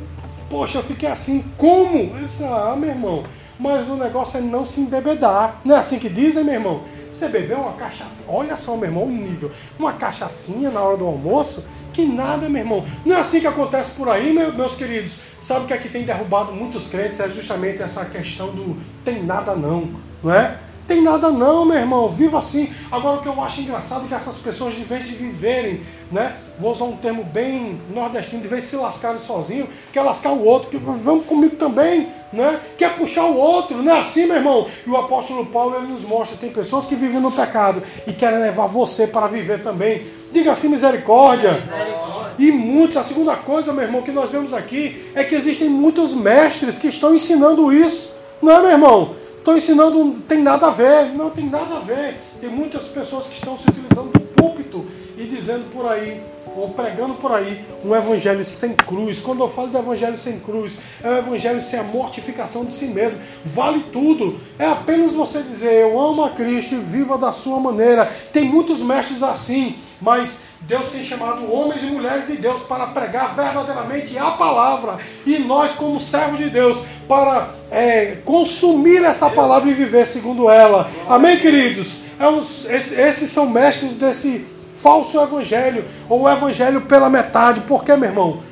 poxa, 0.49 0.77
eu 0.77 0.83
fiquei 0.83 1.09
assim, 1.09 1.43
como? 1.57 1.97
Ele 1.97 2.25
disse, 2.25 2.43
ah, 2.43 2.75
meu 2.77 2.89
irmão, 2.89 3.23
mas 3.59 3.87
o 3.89 3.95
negócio 3.95 4.37
é 4.37 4.41
não 4.41 4.65
se 4.65 4.81
embebedar. 4.81 5.61
Não 5.63 5.75
é 5.75 5.79
assim 5.79 5.99
que 5.99 6.09
dizem, 6.09 6.43
meu 6.43 6.53
irmão? 6.53 6.81
Você 7.11 7.27
bebeu 7.27 7.59
uma 7.59 7.73
cachaça, 7.73 8.23
olha 8.27 8.57
só, 8.57 8.75
meu 8.75 8.85
irmão, 8.85 9.03
o 9.03 9.11
nível. 9.11 9.51
Uma 9.77 9.93
cachaçinha 9.93 10.71
na 10.71 10.81
hora 10.81 10.97
do 10.97 11.05
almoço, 11.05 11.63
que 11.93 12.05
nada, 12.05 12.49
meu 12.49 12.61
irmão. 12.61 12.83
Não 13.05 13.15
é 13.15 13.19
assim 13.19 13.39
que 13.39 13.45
acontece 13.45 13.91
por 13.91 14.09
aí, 14.09 14.33
meus 14.33 14.75
queridos. 14.75 15.17
Sabe 15.39 15.65
o 15.65 15.67
que 15.67 15.73
aqui 15.73 15.89
tem 15.89 16.03
derrubado 16.03 16.51
muitos 16.51 16.87
crentes? 16.87 17.19
É 17.19 17.29
justamente 17.29 17.83
essa 17.83 18.03
questão 18.05 18.47
do 18.47 18.75
tem 19.05 19.23
nada 19.23 19.55
não, 19.55 19.89
não 20.23 20.33
é? 20.33 20.57
Tem 20.87 21.01
nada 21.01 21.31
não, 21.31 21.65
meu 21.65 21.77
irmão. 21.77 22.09
Viva 22.09 22.39
assim. 22.39 22.69
Agora 22.93 23.17
o 23.17 23.21
que 23.23 23.27
eu 23.27 23.41
acho 23.41 23.61
engraçado 23.61 24.05
é 24.05 24.07
que 24.07 24.13
essas 24.13 24.37
pessoas, 24.37 24.75
de 24.75 24.83
vez 24.83 25.07
de 25.07 25.15
viverem, 25.15 25.81
né? 26.11 26.35
Vou 26.59 26.71
usar 26.71 26.83
um 26.83 26.95
termo 26.95 27.23
bem 27.23 27.81
nordestino, 27.89 28.43
de 28.43 28.47
vez 28.47 28.65
de 28.65 28.69
se 28.69 28.75
lascarem 28.75 29.19
sozinho, 29.19 29.67
quer 29.91 30.03
lascar 30.03 30.29
o 30.29 30.45
outro, 30.45 30.69
que 30.69 30.77
vamos 30.77 31.25
comigo 31.25 31.55
também, 31.55 32.07
né? 32.31 32.59
Quer 32.77 32.95
puxar 32.95 33.23
o 33.23 33.35
outro, 33.35 33.81
não 33.81 33.95
é 33.95 33.99
assim, 33.99 34.27
meu 34.27 34.35
irmão? 34.35 34.67
E 34.85 34.89
o 34.91 34.95
apóstolo 34.95 35.43
Paulo 35.47 35.75
ele 35.77 35.87
nos 35.87 36.03
mostra, 36.03 36.37
tem 36.37 36.51
pessoas 36.51 36.85
que 36.85 36.93
vivem 36.93 37.19
no 37.19 37.31
pecado 37.31 37.81
e 38.05 38.13
querem 38.13 38.37
levar 38.37 38.67
você 38.67 39.07
para 39.07 39.25
viver 39.25 39.63
também. 39.63 40.05
Diga 40.31 40.51
assim, 40.51 40.69
misericórdia. 40.69 41.53
misericórdia. 41.53 42.33
E 42.37 42.51
muitos, 42.51 42.97
a 42.97 43.03
segunda 43.03 43.35
coisa, 43.35 43.73
meu 43.73 43.85
irmão, 43.85 44.03
que 44.03 44.11
nós 44.11 44.29
vemos 44.29 44.53
aqui 44.53 45.11
é 45.15 45.23
que 45.23 45.33
existem 45.33 45.67
muitos 45.67 46.13
mestres 46.13 46.77
que 46.77 46.89
estão 46.89 47.15
ensinando 47.15 47.73
isso. 47.73 48.13
Não 48.39 48.51
é, 48.51 48.61
meu 48.61 48.69
irmão? 48.69 49.22
Estou 49.43 49.57
ensinando, 49.57 50.21
tem 50.25 50.41
nada 50.41 50.67
a 50.67 50.69
ver. 50.69 51.09
Não 51.17 51.29
tem 51.29 51.47
nada 51.49 51.75
a 51.75 51.79
ver. 51.79 52.17
Tem 52.39 52.49
muitas 52.49 52.85
pessoas 52.85 53.25
que 53.25 53.33
estão 53.33 53.57
se 53.57 53.67
utilizando 53.67 54.13
do 54.13 54.21
púlpito 54.21 54.85
e 55.17 55.25
dizendo 55.25 55.69
por 55.69 55.85
aí 55.85 56.23
ou 56.55 56.69
pregando 56.69 57.15
por 57.15 57.29
aí 57.29 57.61
um 57.83 57.93
evangelho 57.93 58.45
sem 58.45 58.73
cruz. 58.73 59.19
Quando 59.19 59.41
eu 59.41 59.49
falo 59.49 59.67
de 59.67 59.75
evangelho 59.75 60.15
sem 60.15 60.39
cruz, 60.39 60.77
é 61.03 61.09
o 61.09 61.17
evangelho 61.17 61.61
sem 61.61 61.77
a 61.77 61.83
mortificação 61.83 62.63
de 62.63 62.71
si 62.71 62.85
mesmo. 62.85 63.19
Vale 63.43 63.81
tudo. 63.91 64.39
É 64.57 64.65
apenas 64.65 65.11
você 65.11 65.41
dizer: 65.41 65.73
Eu 65.73 65.99
amo 65.99 66.23
a 66.23 66.29
Cristo 66.29 66.75
e 66.75 66.79
viva 66.79 67.17
da 67.17 67.33
sua 67.33 67.59
maneira. 67.59 68.05
Tem 68.31 68.45
muitos 68.45 68.81
mestres 68.81 69.21
assim, 69.21 69.75
mas 69.99 70.52
Deus 70.67 70.89
tem 70.91 71.03
chamado 71.03 71.51
homens 71.51 71.83
e 71.83 71.87
mulheres 71.87 72.25
de 72.25 72.37
Deus 72.37 72.61
para 72.61 72.87
pregar 72.87 73.35
verdadeiramente 73.35 74.17
a 74.17 74.31
palavra. 74.31 74.97
E 75.25 75.39
nós, 75.39 75.75
como 75.75 75.99
servos 75.99 76.39
de 76.39 76.49
Deus, 76.49 76.83
para 77.07 77.49
é, 77.69 78.17
consumir 78.23 79.03
essa 79.03 79.29
palavra 79.29 79.69
e 79.69 79.73
viver 79.73 80.05
segundo 80.05 80.49
ela. 80.49 80.89
Amém, 81.09 81.37
queridos? 81.37 82.03
É 82.17 82.27
uns, 82.27 82.65
esses 82.65 83.29
são 83.29 83.49
mestres 83.49 83.95
desse 83.95 84.47
falso 84.73 85.21
evangelho, 85.21 85.85
ou 86.07 86.29
evangelho 86.29 86.81
pela 86.81 87.09
metade. 87.09 87.61
Por 87.61 87.83
quê, 87.83 87.95
meu 87.95 88.09
irmão? 88.09 88.43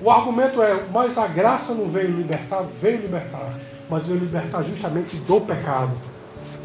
O 0.00 0.10
argumento 0.10 0.62
é, 0.62 0.80
mas 0.92 1.16
a 1.16 1.26
graça 1.26 1.72
não 1.74 1.88
veio 1.88 2.10
libertar, 2.10 2.62
veio 2.62 2.98
libertar, 2.98 3.58
mas 3.88 4.06
veio 4.06 4.20
libertar 4.20 4.62
justamente 4.62 5.16
do 5.16 5.40
pecado. 5.40 5.90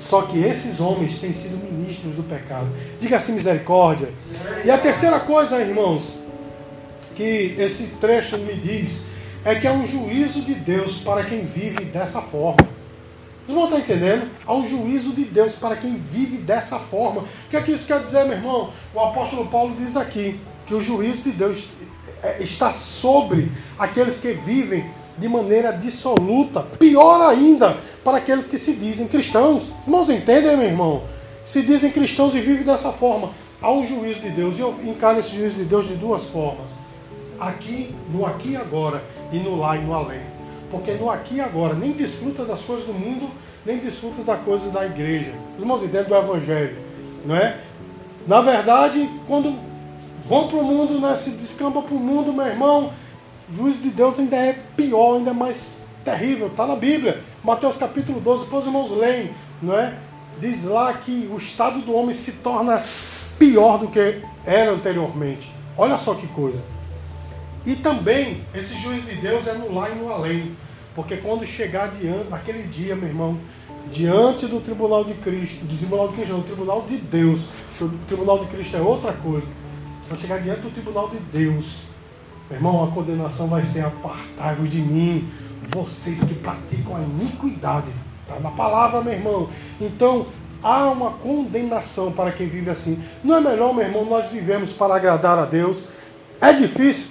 Só 0.04 0.24
que 0.24 0.38
esses 0.38 0.82
homens 0.82 1.20
têm 1.20 1.32
sido 1.32 1.56
ministros 1.64 2.14
do 2.16 2.24
pecado. 2.24 2.68
Diga 3.00 3.16
assim, 3.16 3.32
misericórdia. 3.32 4.10
E 4.66 4.70
a 4.70 4.78
terceira 4.78 5.18
coisa, 5.22 5.62
irmãos, 5.62 6.16
que 7.16 7.56
esse 7.58 7.96
trecho 8.02 8.38
me 8.40 8.54
diz, 8.54 9.06
é 9.46 9.56
que 9.56 9.66
há 9.66 9.72
um 9.72 9.88
juízo 9.88 10.42
de 10.42 10.56
Deus 10.56 10.98
para 10.98 11.24
quem 11.24 11.44
vive 11.46 11.86
dessa 11.86 12.22
forma. 12.22 12.68
Vocês 13.46 13.58
não 13.58 13.64
estão 13.64 13.80
entendendo? 13.80 14.30
Há 14.46 14.54
um 14.54 14.68
juízo 14.68 15.14
de 15.14 15.24
Deus 15.24 15.54
para 15.54 15.78
quem 15.78 15.96
vive 15.96 16.38
dessa 16.38 16.80
forma. 16.80 17.22
O 17.22 17.28
que 17.50 17.56
é 17.56 17.62
que 17.62 17.72
isso 17.72 17.86
quer 17.86 18.02
dizer, 18.02 18.26
meu 18.26 18.38
irmão? 18.38 18.74
O 18.94 19.00
apóstolo 19.00 19.48
Paulo 19.48 19.74
diz 19.78 19.96
aqui 19.96 20.38
que 20.66 20.74
o 20.74 20.82
juízo 20.82 21.22
de 21.24 21.32
Deus 21.32 21.70
é, 22.24 22.44
está 22.44 22.72
sobre 22.72 23.50
aqueles 23.80 24.18
que 24.18 24.34
vivem 24.34 24.86
de 25.18 25.28
maneira 25.28 25.72
dissoluta. 25.72 26.62
Pior 26.80 27.30
ainda, 27.30 27.78
para 28.04 28.18
aqueles 28.18 28.48
que 28.48 28.58
se 28.58 28.74
dizem 28.74 29.08
cristãos. 29.08 29.72
Irmãos, 29.86 30.10
entendem, 30.10 30.58
meu 30.58 30.68
irmão? 30.68 31.04
Se 31.44 31.62
dizem 31.62 31.92
cristãos 31.92 32.36
e 32.36 32.40
vivem 32.40 32.64
dessa 32.64 32.92
forma. 32.92 33.30
Há 33.62 33.72
um 33.72 33.86
juízo 33.86 34.20
de 34.20 34.30
Deus. 34.30 34.58
E 34.58 34.62
eu 34.62 34.76
encaro 34.84 35.20
esse 35.20 35.36
juízo 35.36 35.56
de 35.56 35.66
Deus 35.66 35.88
de 35.88 35.96
duas 35.96 36.26
formas. 36.26 36.68
Aqui, 37.40 37.94
no 38.12 38.26
aqui 38.26 38.52
e 38.52 38.58
agora, 38.58 39.04
e 39.32 39.40
no 39.40 39.58
lá 39.58 39.76
e 39.76 39.82
no 39.82 39.94
além 39.94 40.34
porque 40.74 40.94
no 40.94 41.08
aqui 41.12 41.36
e 41.36 41.42
agora 41.42 41.76
nem 41.76 41.92
desfruta 41.92 42.44
das 42.44 42.64
coisas 42.64 42.88
do 42.88 42.94
mundo, 42.94 43.30
nem 43.64 43.78
desfruta 43.78 44.24
das 44.24 44.42
coisas 44.42 44.74
da 44.74 44.84
igreja. 44.84 45.32
Os 45.56 45.62
irmãos 45.62 45.84
entendem 45.84 46.06
do 46.06 46.16
evangelho, 46.16 46.76
não 47.24 47.36
é? 47.36 47.60
Na 48.26 48.42
verdade, 48.42 49.08
quando 49.28 49.56
vão 50.28 50.48
para 50.48 50.58
o 50.58 50.64
mundo, 50.64 51.00
né, 51.00 51.16
se 51.16 51.30
descamba 51.32 51.84
para 51.84 51.94
o 51.94 52.00
mundo, 52.00 52.34
meu 52.34 52.48
irmão, 52.48 52.92
juízo 53.56 53.82
de 53.82 53.90
Deus 53.90 54.20
ainda 54.20 54.36
é 54.36 54.54
pior, 54.76 55.18
ainda 55.18 55.32
é 55.32 55.34
mais 55.34 55.80
terrível. 56.04 56.48
Está 56.48 56.66
na 56.66 56.76
Bíblia, 56.76 57.22
Mateus 57.44 57.78
capítulo 57.78 58.20
12, 58.20 58.46
depois 58.46 58.64
os 58.64 58.68
irmãos 58.68 58.92
leem, 58.98 59.32
não 59.62 59.78
é? 59.78 59.94
Diz 60.40 60.64
lá 60.64 60.94
que 60.94 61.30
o 61.32 61.38
estado 61.38 61.82
do 61.82 61.94
homem 61.94 62.14
se 62.14 62.34
torna 62.34 62.82
pior 63.38 63.78
do 63.78 63.88
que 63.88 64.22
era 64.46 64.72
anteriormente. 64.72 65.52
Olha 65.78 65.98
só 65.98 66.16
que 66.16 66.28
coisa. 66.28 66.64
E 67.66 67.76
também, 67.76 68.42
esse 68.54 68.78
juízo 68.78 69.08
de 69.08 69.16
Deus 69.16 69.48
é 69.48 69.54
no 69.54 69.74
lá 69.74 69.90
e 69.90 69.96
no 69.96 70.12
além. 70.12 70.56
Porque 70.94 71.18
quando 71.18 71.46
chegar 71.46 71.90
diante, 71.92 72.30
naquele 72.30 72.64
dia, 72.64 72.96
meu 72.96 73.08
irmão, 73.08 73.40
diante 73.90 74.48
do 74.48 74.60
tribunal 74.60 75.04
de 75.04 75.14
Cristo, 75.16 75.66
do 75.66 75.78
tribunal 75.78 76.10
de 76.10 76.16
Cristo, 76.16 76.34
não, 76.34 76.42
do 76.42 76.46
tribunal 76.46 76.82
de 76.82 76.98
Deus, 76.98 77.48
o 77.80 77.90
tribunal 78.08 78.40
de 78.40 78.48
Cristo 78.48 78.78
é 78.78 78.82
outra 78.82 79.14
coisa. 79.14 79.48
Quando 80.08 80.20
chegar 80.20 80.40
diante 80.40 80.62
do 80.62 80.70
tribunal 80.72 81.10
de 81.10 81.18
Deus, 81.18 81.93
irmão, 82.54 82.84
a 82.84 82.92
condenação 82.92 83.48
vai 83.48 83.64
ser 83.64 83.86
apartável 83.86 84.66
de 84.66 84.80
mim, 84.80 85.30
vocês 85.70 86.24
que 86.24 86.36
praticam 86.36 86.96
a 86.96 87.02
iniquidade. 87.02 87.88
Está 88.22 88.40
na 88.40 88.52
palavra, 88.52 89.02
meu 89.02 89.14
irmão. 89.14 89.50
Então, 89.80 90.26
há 90.62 90.90
uma 90.90 91.12
condenação 91.12 92.12
para 92.12 92.32
quem 92.32 92.48
vive 92.48 92.70
assim. 92.70 93.02
Não 93.24 93.36
é 93.36 93.42
melhor, 93.42 93.74
meu 93.74 93.86
irmão, 93.86 94.06
nós 94.06 94.32
vivemos 94.32 94.72
para 94.72 94.96
agradar 94.96 95.38
a 95.38 95.46
Deus? 95.46 95.86
É 96.40 96.54
difícil? 96.54 97.08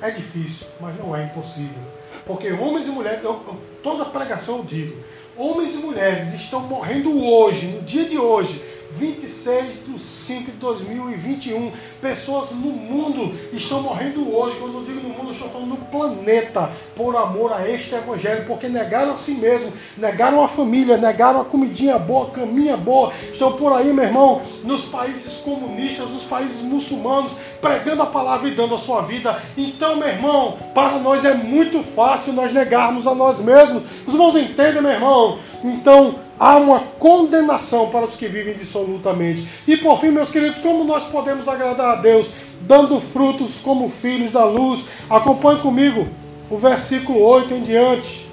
É 0.00 0.10
difícil, 0.10 0.66
mas 0.80 0.96
não 0.98 1.14
é 1.14 1.24
impossível. 1.24 1.82
Porque 2.26 2.52
homens 2.52 2.86
e 2.86 2.90
mulheres, 2.90 3.22
eu, 3.22 3.30
eu, 3.30 3.60
toda 3.82 4.04
pregação 4.04 4.58
eu 4.58 4.64
digo, 4.64 4.96
homens 5.36 5.74
e 5.74 5.78
mulheres 5.78 6.32
estão 6.34 6.60
morrendo 6.60 7.22
hoje, 7.22 7.66
no 7.66 7.82
dia 7.82 8.04
de 8.04 8.18
hoje, 8.18 8.62
26 8.92 9.86
de 9.86 9.98
5 9.98 10.50
de 10.52 10.56
2021. 10.58 11.72
Pessoas 12.00 12.52
no 12.52 12.70
mundo 12.70 13.34
estão 13.52 13.82
morrendo 13.82 14.34
hoje. 14.34 14.56
Quando 14.58 14.74
eu 14.76 14.84
digo 14.84 15.06
no 15.06 15.14
mundo, 15.14 15.28
eu 15.28 15.32
estou 15.32 15.48
falando 15.48 15.68
no 15.68 15.76
planeta, 15.76 16.70
por 16.96 17.14
amor 17.14 17.52
a 17.52 17.68
este 17.68 17.94
evangelho, 17.94 18.46
porque 18.46 18.68
negaram 18.68 19.12
a 19.12 19.16
si 19.16 19.34
mesmo, 19.34 19.72
negaram 19.98 20.42
a 20.42 20.48
família, 20.48 20.96
negaram 20.96 21.40
a 21.40 21.44
comidinha 21.44 21.98
boa, 21.98 22.28
a 22.28 22.30
caminha 22.30 22.76
boa. 22.76 23.12
Estão 23.30 23.52
por 23.52 23.72
aí, 23.72 23.92
meu 23.92 24.04
irmão, 24.04 24.40
nos 24.64 24.86
países 24.86 25.38
comunistas, 25.42 26.08
nos 26.08 26.24
países 26.24 26.62
muçulmanos, 26.62 27.32
pregando 27.60 28.02
a 28.02 28.06
palavra 28.06 28.48
e 28.48 28.54
dando 28.54 28.74
a 28.74 28.78
sua 28.78 29.02
vida. 29.02 29.40
Então, 29.56 29.96
meu 29.96 30.08
irmão, 30.08 30.56
para 30.74 30.98
nós 30.98 31.24
é 31.24 31.34
muito 31.34 31.82
fácil 31.82 32.32
nós 32.32 32.52
negarmos 32.52 33.06
a 33.06 33.14
nós 33.14 33.40
mesmos. 33.40 33.82
Os 34.06 34.14
irmãos 34.14 34.36
entendem, 34.36 34.80
meu 34.80 34.92
irmão? 34.92 35.38
Então, 35.62 36.14
há 36.38 36.56
uma 36.56 36.80
condenação 36.98 37.90
para 37.90 38.06
os 38.06 38.16
que 38.16 38.26
vivem 38.26 38.54
dissolutamente. 38.54 39.46
E 39.68 39.76
por 39.76 39.98
fim, 40.00 40.08
meus 40.08 40.30
queridos, 40.30 40.58
como 40.58 40.84
nós 40.84 41.04
podemos 41.04 41.46
agradar 41.46 41.89
a 41.92 41.96
Deus? 41.96 42.30
Dando 42.62 43.00
frutos 43.00 43.60
como 43.60 43.88
filhos 43.88 44.30
da 44.30 44.44
luz. 44.44 44.86
Acompanhe 45.08 45.60
comigo 45.60 46.06
o 46.50 46.56
versículo 46.56 47.20
8 47.20 47.54
em 47.54 47.62
diante. 47.62 48.26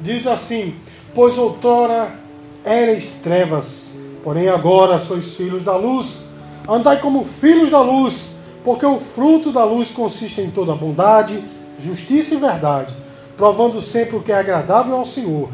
Diz 0.00 0.26
assim: 0.26 0.74
Pois 1.14 1.38
outrora 1.38 2.10
erais 2.64 3.20
trevas, 3.22 3.90
porém 4.22 4.48
agora 4.48 4.98
sois 4.98 5.34
filhos 5.34 5.62
da 5.62 5.76
luz. 5.76 6.24
Andai 6.68 6.98
como 7.00 7.24
filhos 7.24 7.70
da 7.70 7.80
luz, 7.80 8.36
porque 8.64 8.86
o 8.86 8.98
fruto 8.98 9.52
da 9.52 9.64
luz 9.64 9.90
consiste 9.90 10.40
em 10.40 10.50
toda 10.50 10.74
bondade, 10.74 11.42
justiça 11.78 12.34
e 12.34 12.38
verdade, 12.38 12.94
provando 13.36 13.80
sempre 13.80 14.16
o 14.16 14.22
que 14.22 14.32
é 14.32 14.38
agradável 14.38 14.96
ao 14.96 15.04
Senhor 15.04 15.48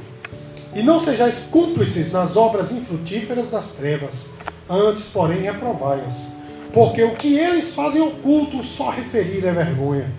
e 0.75 0.83
não 0.83 1.01
sejais 1.01 1.49
cúmplices 1.51 2.13
nas 2.13 2.37
obras 2.37 2.71
infrutíferas 2.71 3.51
das 3.51 3.73
trevas, 3.73 4.27
antes, 4.69 5.05
porém, 5.07 5.43
reprovai-as. 5.43 6.40
Porque 6.73 7.03
o 7.03 7.17
que 7.17 7.37
eles 7.37 7.75
fazem 7.75 8.01
oculto 8.01 8.63
só 8.63 8.91
referir 8.91 9.45
é 9.45 9.53
vergonha. 9.53 10.11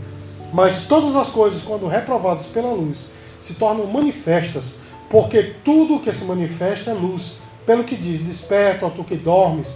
Mas 0.53 0.85
todas 0.85 1.15
as 1.15 1.29
coisas, 1.29 1.61
quando 1.61 1.87
reprovadas 1.87 2.47
pela 2.47 2.73
luz, 2.73 3.07
se 3.39 3.53
tornam 3.53 3.87
manifestas, 3.87 4.75
porque 5.09 5.55
tudo 5.63 5.95
o 5.95 5.99
que 6.01 6.11
se 6.11 6.25
manifesta 6.25 6.91
é 6.91 6.93
luz. 6.93 7.39
Pelo 7.65 7.83
que 7.83 7.95
diz: 7.95 8.21
Desperta, 8.21 8.85
ó 8.85 8.89
tu 8.89 9.03
que 9.03 9.15
dormes, 9.15 9.75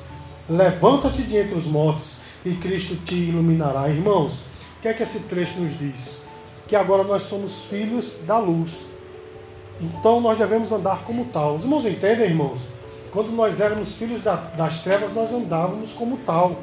levanta-te 0.49 1.23
de 1.23 1.37
entre 1.37 1.55
os 1.55 1.65
mortos, 1.65 2.17
e 2.43 2.53
Cristo 2.55 2.95
te 3.05 3.15
iluminará. 3.15 3.87
Irmãos, 3.87 4.41
o 4.77 4.81
que 4.81 4.87
é 4.87 4.93
que 4.93 5.03
esse 5.03 5.21
trecho 5.21 5.59
nos 5.59 5.77
diz? 5.77 6.23
Que 6.67 6.75
agora 6.75 7.03
nós 7.03 7.23
somos 7.23 7.67
filhos 7.67 8.17
da 8.27 8.37
luz 8.37 8.95
então 9.81 10.21
nós 10.21 10.37
devemos 10.37 10.71
andar 10.71 11.03
como 11.03 11.25
tal. 11.25 11.55
Os 11.55 11.63
irmãos 11.63 11.85
entendem, 11.85 12.27
irmãos? 12.27 12.67
Quando 13.15 13.31
nós 13.31 13.61
éramos 13.61 13.93
filhos 13.93 14.21
da, 14.21 14.35
das 14.35 14.79
trevas, 14.79 15.13
nós 15.13 15.31
andávamos 15.33 15.93
como 15.93 16.17
tal. 16.25 16.57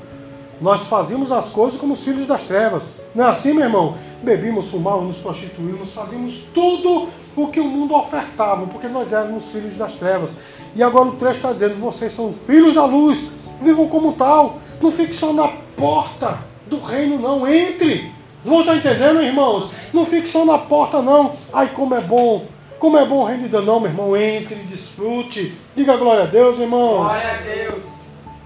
Nós 0.60 0.82
fazíamos 0.82 1.32
as 1.32 1.48
coisas 1.48 1.80
como 1.80 1.94
os 1.94 2.04
filhos 2.04 2.26
das 2.26 2.42
trevas. 2.42 3.00
Não 3.14 3.24
é 3.24 3.28
assim, 3.30 3.54
meu 3.54 3.64
irmão? 3.64 3.94
Bebíamos, 4.22 4.68
fumávamos, 4.68 5.06
nos 5.06 5.16
prostituímos, 5.16 5.94
fazíamos 5.94 6.48
tudo 6.52 7.08
o 7.34 7.46
que 7.46 7.58
o 7.58 7.64
mundo 7.64 7.94
ofertava, 7.94 8.66
porque 8.66 8.86
nós 8.86 9.14
éramos 9.14 9.50
filhos 9.50 9.76
das 9.76 9.94
trevas. 9.94 10.34
E 10.76 10.82
agora 10.82 11.08
o 11.08 11.12
trecho 11.12 11.36
está 11.36 11.54
dizendo: 11.54 11.74
vocês 11.76 12.12
são 12.12 12.34
filhos 12.46 12.74
da 12.74 12.84
luz, 12.84 13.30
vivam 13.62 13.88
como 13.88 14.12
tal. 14.12 14.58
Não 14.78 14.92
fique 14.92 15.14
só 15.14 15.32
na 15.32 15.48
porta 15.74 16.38
do 16.66 16.78
reino, 16.78 17.18
não. 17.18 17.48
Entre. 17.48 18.12
Irmãos 18.44 18.60
estão 18.60 18.76
entendendo, 18.76 19.22
irmãos? 19.22 19.70
Não 19.90 20.04
fique 20.04 20.28
só 20.28 20.44
na 20.44 20.58
porta, 20.58 21.00
não. 21.00 21.32
Ai, 21.50 21.68
como 21.68 21.94
é 21.94 22.00
bom 22.02 22.44
como 22.82 22.98
é 22.98 23.06
bom 23.06 23.18
o 23.18 23.24
reino 23.24 23.44
de 23.44 23.48
Deus, 23.48 23.64
não, 23.64 23.78
meu 23.78 23.88
irmão. 23.88 24.16
Entre, 24.16 24.56
desfrute. 24.56 25.54
Diga 25.76 25.96
glória 25.96 26.24
a 26.24 26.26
Deus, 26.26 26.58
irmãos. 26.58 27.12
Glória 27.12 27.30
a 27.30 27.36
Deus. 27.36 27.82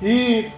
E 0.02 0.50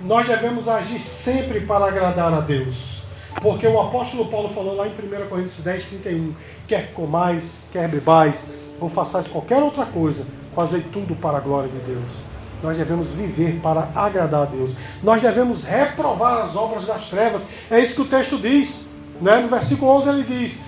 nós 0.00 0.26
devemos 0.26 0.66
agir 0.68 0.98
sempre 0.98 1.60
para 1.60 1.84
agradar 1.84 2.32
a 2.32 2.40
Deus. 2.40 3.02
Porque 3.42 3.66
o 3.66 3.78
apóstolo 3.78 4.28
Paulo 4.28 4.48
falou 4.48 4.74
lá 4.74 4.86
em 4.86 4.90
1 4.90 5.28
Coríntios 5.28 5.60
10, 5.62 5.84
31, 5.84 6.34
quer 6.66 6.94
comais, 6.94 7.58
quer 7.70 7.86
bebais, 7.88 8.52
ou 8.80 8.88
façais 8.88 9.26
qualquer 9.26 9.62
outra 9.62 9.84
coisa, 9.84 10.24
fazei 10.54 10.80
tudo 10.80 11.14
para 11.14 11.36
a 11.36 11.40
glória 11.40 11.68
de 11.68 11.78
Deus. 11.80 12.22
Nós 12.62 12.78
devemos 12.78 13.10
viver 13.10 13.60
para 13.62 13.90
agradar 13.94 14.44
a 14.44 14.46
Deus. 14.46 14.74
Nós 15.02 15.20
devemos 15.20 15.64
reprovar 15.64 16.40
as 16.40 16.56
obras 16.56 16.86
das 16.86 17.10
trevas. 17.10 17.46
É 17.70 17.80
isso 17.80 17.96
que 17.96 18.00
o 18.00 18.06
texto 18.06 18.38
diz. 18.38 18.86
Né? 19.20 19.40
No 19.40 19.48
versículo 19.48 19.90
11 19.92 20.08
ele 20.08 20.22
diz: 20.22 20.64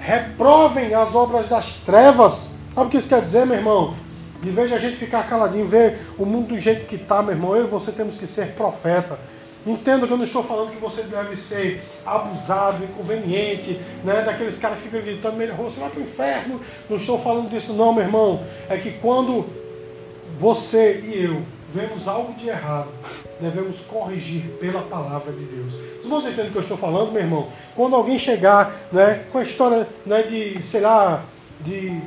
reprovem 0.00 0.94
as 0.94 1.14
obras 1.14 1.48
das 1.48 1.76
trevas. 1.76 2.50
Sabe 2.74 2.86
o 2.86 2.90
que 2.90 2.96
isso 2.96 3.08
quer 3.08 3.22
dizer, 3.22 3.46
meu 3.46 3.56
irmão? 3.56 3.94
De 4.42 4.50
vez 4.50 4.72
a 4.72 4.78
gente 4.78 4.96
ficar 4.96 5.28
caladinho, 5.28 5.66
ver 5.66 5.98
o 6.18 6.24
mundo 6.24 6.48
do 6.48 6.58
jeito 6.58 6.86
que 6.86 6.96
está, 6.96 7.22
meu 7.22 7.34
irmão, 7.34 7.54
eu 7.54 7.64
e 7.64 7.68
você 7.68 7.92
temos 7.92 8.16
que 8.16 8.26
ser 8.26 8.52
profeta. 8.52 9.18
Entenda 9.66 10.06
que 10.06 10.12
eu 10.12 10.16
não 10.16 10.24
estou 10.24 10.42
falando 10.42 10.70
que 10.70 10.78
você 10.78 11.02
deve 11.02 11.36
ser 11.36 11.82
abusado, 12.06 12.82
inconveniente, 12.82 13.78
né? 14.02 14.22
daqueles 14.22 14.56
caras 14.56 14.78
que 14.78 14.84
ficam 14.84 15.02
gritando, 15.02 15.36
melhor 15.36 15.56
você 15.56 15.80
vai 15.80 15.90
para 15.90 16.00
o 16.00 16.02
inferno. 16.02 16.58
Não 16.88 16.96
estou 16.96 17.18
falando 17.18 17.50
disso, 17.50 17.74
não, 17.74 17.92
meu 17.92 18.04
irmão. 18.04 18.42
É 18.70 18.78
que 18.78 18.92
quando 18.92 19.44
você 20.38 21.00
e 21.04 21.24
eu 21.24 21.42
vemos 21.74 22.08
algo 22.08 22.32
de 22.32 22.48
errado, 22.48 22.88
devemos 23.40 23.80
corrigir 23.82 24.42
pela 24.60 24.82
palavra 24.82 25.32
de 25.32 25.44
Deus. 25.44 25.74
Os 25.98 26.04
irmãos 26.04 26.24
entendem 26.24 26.48
o 26.48 26.50
que 26.52 26.58
eu 26.58 26.62
estou 26.62 26.76
falando, 26.76 27.12
meu 27.12 27.22
irmão? 27.22 27.48
Quando 27.74 27.96
alguém 27.96 28.18
chegar 28.18 28.72
né, 28.92 29.24
com 29.32 29.38
a 29.38 29.42
história 29.42 29.88
né, 30.06 30.22
de, 30.22 30.60
sei 30.62 30.80
lá, 30.80 31.22
de 31.60 32.00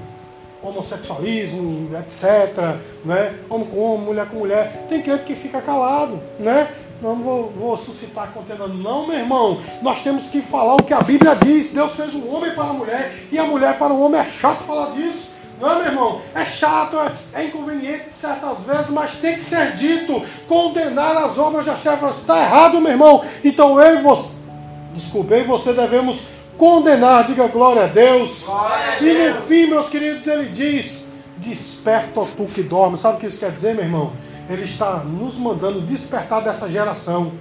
homossexualismo, 0.61 1.89
etc., 1.97 2.77
né, 3.03 3.35
homem 3.49 3.67
com 3.67 3.79
homem, 3.79 4.05
mulher 4.05 4.29
com 4.29 4.37
mulher, 4.37 4.85
tem 4.87 5.01
crente 5.01 5.25
que 5.25 5.35
fica 5.35 5.61
calado, 5.61 6.19
né? 6.39 6.69
Não 7.01 7.17
vou, 7.17 7.49
vou 7.49 7.75
suscitar 7.75 8.31
contenda, 8.31 8.65
não, 8.65 9.05
meu 9.05 9.19
irmão. 9.19 9.59
Nós 9.81 10.01
temos 10.01 10.27
que 10.27 10.41
falar 10.41 10.75
o 10.75 10.83
que 10.83 10.93
a 10.93 11.01
Bíblia 11.01 11.35
diz. 11.35 11.71
Deus 11.71 11.97
fez 11.97 12.13
o 12.13 12.25
homem 12.27 12.55
para 12.55 12.63
a 12.63 12.73
mulher 12.73 13.13
e 13.29 13.37
a 13.37 13.43
mulher 13.43 13.77
para 13.77 13.91
o 13.91 14.01
homem. 14.01 14.21
É 14.21 14.23
chato 14.23 14.61
falar 14.61 14.91
disso. 14.91 15.33
Não 15.59 15.71
é, 15.71 15.75
meu 15.75 15.85
irmão? 15.85 16.21
É 16.35 16.43
chato, 16.45 16.97
é, 16.99 17.11
é 17.41 17.45
inconveniente 17.45 18.11
certas 18.11 18.59
vezes, 18.61 18.89
mas 18.89 19.15
tem 19.15 19.35
que 19.35 19.43
ser 19.43 19.75
dito. 19.75 20.21
Condenar 20.47 21.15
as 21.17 21.37
obras 21.37 21.65
das 21.65 21.81
trevas 21.81 22.17
está 22.17 22.37
errado, 22.39 22.81
meu 22.81 22.91
irmão. 22.91 23.23
Então 23.43 23.79
eu 23.79 23.99
e 23.99 24.01
você, 24.01 24.29
desculpe, 24.93 25.33
eu 25.33 25.39
e 25.41 25.43
você 25.43 25.73
devemos 25.73 26.25
condenar. 26.57 27.23
Diga 27.23 27.47
glória 27.47 27.83
a 27.83 27.87
Deus. 27.87 28.45
Glória 28.45 28.75
a 28.75 28.99
Deus. 28.99 29.01
E 29.01 29.29
no 29.29 29.41
fim, 29.43 29.67
meus 29.67 29.89
queridos, 29.89 30.27
ele 30.27 30.49
diz: 30.49 31.05
Desperta, 31.37 32.19
ó 32.19 32.25
tu 32.25 32.45
que 32.45 32.63
dorme. 32.63 32.97
Sabe 32.97 33.17
o 33.17 33.19
que 33.19 33.27
isso 33.27 33.39
quer 33.39 33.51
dizer, 33.51 33.75
meu 33.75 33.85
irmão? 33.85 34.13
Ele 34.49 34.63
está 34.63 34.97
nos 34.97 35.37
mandando 35.37 35.81
despertar 35.81 36.41
dessa 36.41 36.69
geração. 36.69 37.31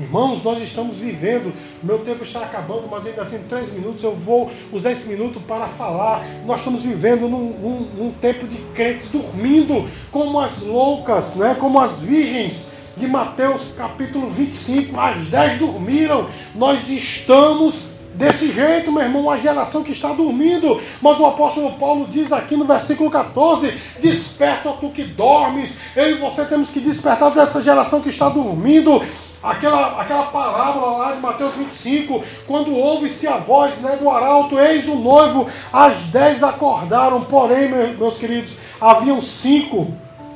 Irmãos, 0.00 0.42
nós 0.42 0.62
estamos 0.62 0.96
vivendo, 0.96 1.52
meu 1.82 1.98
tempo 1.98 2.22
está 2.22 2.40
acabando, 2.40 2.88
mas 2.90 3.06
ainda 3.06 3.22
tenho 3.26 3.42
três 3.46 3.70
minutos, 3.74 4.02
eu 4.02 4.14
vou 4.14 4.50
usar 4.72 4.92
esse 4.92 5.06
minuto 5.08 5.38
para 5.40 5.68
falar. 5.68 6.24
Nós 6.46 6.60
estamos 6.60 6.84
vivendo 6.84 7.28
num, 7.28 7.50
num, 7.50 8.04
num 8.04 8.12
tempo 8.12 8.46
de 8.46 8.56
crentes 8.74 9.08
dormindo 9.08 9.86
como 10.10 10.40
as 10.40 10.62
loucas, 10.62 11.36
né? 11.36 11.54
como 11.60 11.78
as 11.78 12.00
virgens 12.00 12.68
de 12.96 13.06
Mateus 13.06 13.74
capítulo 13.76 14.30
25. 14.30 14.98
As 14.98 15.28
dez 15.28 15.58
dormiram, 15.58 16.26
nós 16.54 16.88
estamos 16.88 17.90
desse 18.14 18.50
jeito, 18.50 18.90
meu 18.90 19.02
irmão, 19.02 19.22
uma 19.24 19.36
geração 19.36 19.84
que 19.84 19.92
está 19.92 20.14
dormindo. 20.14 20.80
Mas 21.02 21.20
o 21.20 21.26
apóstolo 21.26 21.72
Paulo 21.74 22.06
diz 22.08 22.32
aqui 22.32 22.56
no 22.56 22.64
versículo 22.64 23.10
14: 23.10 23.70
Desperta 24.00 24.72
tu 24.72 24.88
que 24.88 25.04
dormes. 25.04 25.78
Eu 25.94 26.12
e 26.12 26.14
você 26.14 26.46
temos 26.46 26.70
que 26.70 26.80
despertar 26.80 27.30
dessa 27.32 27.62
geração 27.62 28.00
que 28.00 28.08
está 28.08 28.30
dormindo. 28.30 29.02
Aquela, 29.42 29.98
aquela 29.98 30.26
parábola 30.26 30.98
lá 30.98 31.12
de 31.12 31.20
Mateus 31.20 31.54
25, 31.54 32.22
quando 32.46 32.74
ouve-se 32.74 33.26
a 33.26 33.38
voz 33.38 33.80
né, 33.80 33.96
do 33.96 34.10
arauto, 34.10 34.58
eis 34.58 34.86
o 34.86 34.96
noivo, 34.96 35.46
as 35.72 36.08
dez 36.08 36.42
acordaram, 36.42 37.22
porém, 37.24 37.70
meus 37.96 38.18
queridos, 38.18 38.54
haviam 38.78 39.18
cinco 39.18 39.90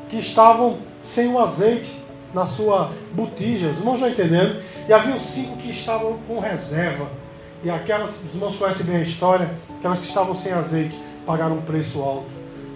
que 0.08 0.16
estavam 0.16 0.78
sem 1.02 1.28
o 1.28 1.38
azeite 1.38 2.02
na 2.32 2.46
sua 2.46 2.90
botija, 3.12 3.68
os 3.68 3.78
irmãos 3.78 3.96
estão 3.96 4.08
entendendo? 4.08 4.62
E 4.88 4.92
haviam 4.92 5.18
cinco 5.18 5.58
que 5.58 5.70
estavam 5.70 6.18
com 6.26 6.40
reserva. 6.40 7.06
E 7.62 7.70
aquelas, 7.70 8.22
os 8.24 8.34
irmãos 8.34 8.56
conhecem 8.56 8.86
bem 8.86 8.96
a 8.96 9.02
história, 9.02 9.50
aquelas 9.78 9.98
que 9.98 10.06
estavam 10.06 10.34
sem 10.34 10.52
azeite 10.52 10.98
pagaram 11.26 11.56
um 11.56 11.62
preço 11.62 12.00
alto. 12.00 12.26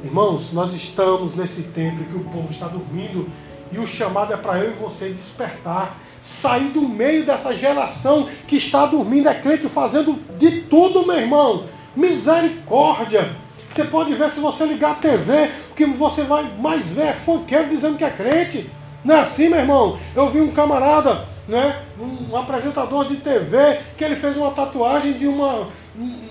Irmãos, 0.05 0.53
nós 0.53 0.75
estamos 0.75 1.35
nesse 1.35 1.65
tempo 1.65 2.05
que 2.05 2.17
o 2.17 2.25
povo 2.25 2.49
está 2.51 2.69
dormindo 2.69 3.29
e 3.73 3.79
o 3.79 3.87
chamado 3.87 4.33
é 4.33 4.37
para 4.37 4.59
eu 4.59 4.71
e 4.71 4.75
você 4.75 5.09
despertar 5.09 5.97
sair 6.23 6.71
do 6.71 6.83
meio 6.83 7.25
dessa 7.25 7.55
geração 7.55 8.29
que 8.47 8.57
está 8.57 8.87
dormindo, 8.87 9.29
é 9.29 9.35
crente 9.35 9.69
fazendo 9.69 10.19
de 10.39 10.63
tudo, 10.63 11.07
meu 11.07 11.17
irmão. 11.17 11.65
Misericórdia. 11.97 13.29
Você 13.69 13.85
pode 13.85 14.15
ver 14.15 14.31
se 14.31 14.41
você 14.41 14.65
ligar 14.65 14.93
a 14.93 14.95
TV, 14.95 15.51
o 15.71 15.75
que 15.75 15.85
você 15.85 16.23
vai 16.23 16.51
mais 16.59 16.89
ver 16.89 17.09
é 17.09 17.13
funkeiro 17.13 17.69
dizendo 17.69 17.97
que 17.97 18.05
é 18.05 18.11
crente. 18.11 18.71
Não 19.05 19.15
é 19.15 19.21
assim, 19.21 19.49
meu 19.49 19.59
irmão? 19.59 19.99
Eu 20.15 20.31
vi 20.31 20.41
um 20.41 20.51
camarada, 20.53 21.25
né, 21.47 21.79
um 21.99 22.37
apresentador 22.37 23.07
de 23.07 23.17
TV, 23.17 23.79
que 23.97 24.05
ele 24.05 24.17
fez 24.17 24.37
uma 24.37 24.51
tatuagem 24.51 25.13
de 25.13 25.27
uma, 25.27 25.69
um, 25.97 26.29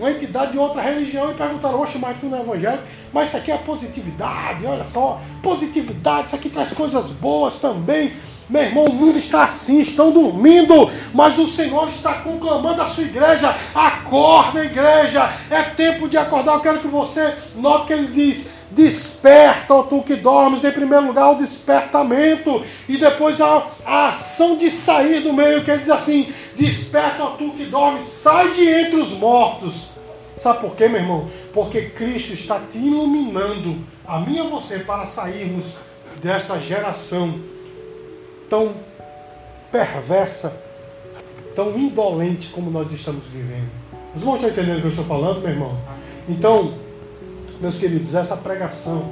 uma 0.00 0.10
entidade 0.10 0.52
de 0.52 0.58
outra 0.58 0.80
religião 0.80 1.30
e 1.30 1.34
perguntaram, 1.34 1.80
oxe, 1.80 1.98
mas 1.98 2.18
tu 2.18 2.26
não 2.26 2.38
é 2.38 2.40
evangélico? 2.40 2.82
Mas 3.12 3.28
isso 3.28 3.36
aqui 3.36 3.52
é 3.52 3.58
positividade, 3.58 4.64
olha 4.66 4.84
só, 4.84 5.20
positividade, 5.42 6.28
isso 6.28 6.36
aqui 6.36 6.48
traz 6.48 6.72
coisas 6.72 7.10
boas 7.10 7.56
também. 7.56 8.10
Meu 8.50 8.62
irmão, 8.62 8.86
o 8.86 8.92
mundo 8.92 9.16
está 9.16 9.44
assim, 9.44 9.78
estão 9.78 10.10
dormindo, 10.10 10.90
mas 11.14 11.38
o 11.38 11.46
Senhor 11.46 11.86
está 11.86 12.14
conclamando 12.14 12.82
a 12.82 12.86
sua 12.86 13.04
igreja. 13.04 13.54
Acorda, 13.72 14.64
igreja, 14.64 15.32
é 15.48 15.62
tempo 15.62 16.08
de 16.08 16.16
acordar. 16.16 16.54
Eu 16.54 16.60
quero 16.60 16.80
que 16.80 16.88
você 16.88 17.32
note 17.54 17.86
que 17.86 17.92
ele 17.92 18.08
diz: 18.08 18.50
Desperta, 18.72 19.72
ó 19.72 19.84
tu 19.84 20.02
que 20.02 20.16
dormes, 20.16 20.64
em 20.64 20.72
primeiro 20.72 21.06
lugar 21.06 21.30
o 21.30 21.36
despertamento, 21.36 22.60
e 22.88 22.96
depois 22.96 23.40
a, 23.40 23.64
a 23.86 24.08
ação 24.08 24.56
de 24.56 24.68
sair 24.68 25.20
do 25.20 25.32
meio, 25.32 25.62
que 25.62 25.70
ele 25.70 25.82
diz 25.82 25.90
assim: 25.90 26.28
Desperta, 26.56 27.22
ó 27.22 27.26
tu 27.36 27.50
que 27.50 27.66
dormes, 27.66 28.02
sai 28.02 28.50
de 28.50 28.68
entre 28.68 28.96
os 28.96 29.12
mortos. 29.12 29.90
Sabe 30.36 30.58
por 30.58 30.74
quê, 30.74 30.88
meu 30.88 31.00
irmão? 31.00 31.30
Porque 31.54 31.82
Cristo 31.82 32.32
está 32.32 32.58
te 32.58 32.78
iluminando, 32.78 33.78
a 34.04 34.18
mim 34.18 34.38
e 34.38 34.40
a 34.40 34.44
você, 34.44 34.80
para 34.80 35.06
sairmos 35.06 35.76
dessa 36.20 36.58
geração 36.58 37.38
tão 38.50 38.72
perversa, 39.70 40.52
tão 41.54 41.78
indolente 41.78 42.48
como 42.48 42.70
nós 42.70 42.90
estamos 42.90 43.24
vivendo. 43.26 43.70
Os 44.14 44.22
irmãos 44.22 44.34
estão 44.34 44.50
entendendo 44.50 44.78
o 44.78 44.80
que 44.80 44.86
eu 44.86 44.90
estou 44.90 45.04
falando, 45.04 45.40
meu 45.40 45.50
irmão? 45.50 45.78
Então, 46.28 46.74
meus 47.60 47.76
queridos, 47.76 48.14
essa 48.14 48.36
pregação, 48.36 49.04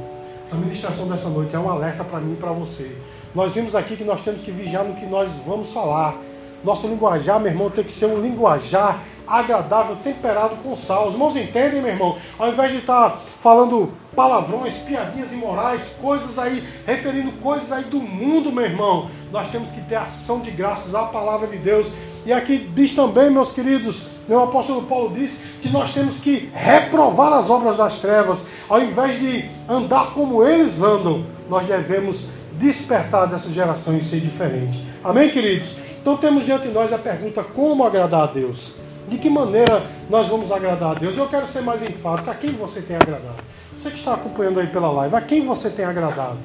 essa 0.44 0.56
ministração 0.56 1.06
dessa 1.06 1.28
noite 1.28 1.54
é 1.54 1.58
um 1.58 1.70
alerta 1.70 2.02
para 2.02 2.18
mim 2.18 2.32
e 2.32 2.36
para 2.36 2.50
você. 2.50 2.90
Nós 3.34 3.52
vimos 3.52 3.76
aqui 3.76 3.96
que 3.96 4.04
nós 4.04 4.20
temos 4.22 4.42
que 4.42 4.50
vigiar 4.50 4.84
no 4.84 4.94
que 4.94 5.06
nós 5.06 5.32
vamos 5.46 5.72
falar. 5.72 6.16
Nosso 6.64 6.88
linguajar, 6.88 7.38
meu 7.38 7.52
irmão, 7.52 7.70
tem 7.70 7.84
que 7.84 7.92
ser 7.92 8.06
um 8.06 8.20
linguajar 8.20 9.00
agradável, 9.28 9.94
temperado 9.96 10.56
com 10.56 10.74
sal. 10.74 11.06
Os 11.06 11.14
irmãos 11.14 11.36
entendem, 11.36 11.80
meu 11.80 11.92
irmão? 11.92 12.16
Ao 12.38 12.48
invés 12.48 12.72
de 12.72 12.78
estar 12.78 13.16
falando 13.16 13.92
palavrões, 14.16 14.78
piadinhas 14.78 15.32
imorais, 15.32 15.96
coisas 16.00 16.38
aí, 16.38 16.64
referindo 16.84 17.30
coisas 17.32 17.70
aí 17.70 17.84
do 17.84 18.00
mundo, 18.00 18.50
meu 18.50 18.64
irmão, 18.64 19.08
nós 19.32 19.48
temos 19.48 19.70
que 19.70 19.80
ter 19.82 19.96
ação 19.96 20.40
de 20.40 20.50
graças 20.50 20.94
à 20.94 21.02
palavra 21.04 21.46
de 21.46 21.58
Deus. 21.58 21.88
E 22.24 22.32
aqui 22.32 22.58
diz 22.74 22.92
também, 22.92 23.30
meus 23.30 23.52
queridos, 23.52 24.08
o 24.28 24.38
apóstolo 24.38 24.82
Paulo 24.82 25.12
diz 25.14 25.42
que 25.62 25.68
nós 25.68 25.92
temos 25.92 26.18
que 26.18 26.50
reprovar 26.52 27.32
as 27.32 27.50
obras 27.50 27.76
das 27.76 27.98
trevas, 27.98 28.46
ao 28.68 28.82
invés 28.82 29.18
de 29.18 29.44
andar 29.68 30.12
como 30.12 30.44
eles 30.44 30.82
andam, 30.82 31.24
nós 31.48 31.66
devemos 31.66 32.28
despertar 32.52 33.26
dessa 33.26 33.50
geração 33.50 33.96
e 33.96 34.00
ser 34.00 34.20
diferente. 34.20 34.84
Amém, 35.02 35.30
queridos? 35.30 35.76
Então 36.00 36.16
temos 36.16 36.44
diante 36.44 36.68
de 36.68 36.74
nós 36.74 36.92
a 36.92 36.98
pergunta: 36.98 37.42
como 37.42 37.84
agradar 37.84 38.22
a 38.22 38.26
Deus? 38.32 38.76
De 39.08 39.16
que 39.16 39.30
maneira 39.30 39.82
nós 40.10 40.26
vamos 40.26 40.52
agradar 40.52 40.90
a 40.90 40.94
Deus? 40.94 41.16
Eu 41.16 41.28
quero 41.28 41.46
ser 41.46 41.62
mais 41.62 41.82
enfático. 41.82 42.30
A 42.30 42.34
quem 42.34 42.50
você 42.50 42.82
tem 42.82 42.96
agradado? 42.96 43.42
Você 43.74 43.90
que 43.90 43.96
está 43.96 44.14
acompanhando 44.14 44.60
aí 44.60 44.66
pela 44.66 44.90
live, 44.90 45.14
a 45.14 45.20
quem 45.20 45.46
você 45.46 45.70
tem 45.70 45.84
agradado? 45.84 46.36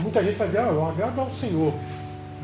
Muita 0.00 0.22
gente 0.22 0.36
vai 0.36 0.46
dizer, 0.46 0.60
ah, 0.60 0.68
eu 0.68 0.84
agrado 0.86 1.20
ao 1.20 1.30
Senhor. 1.30 1.72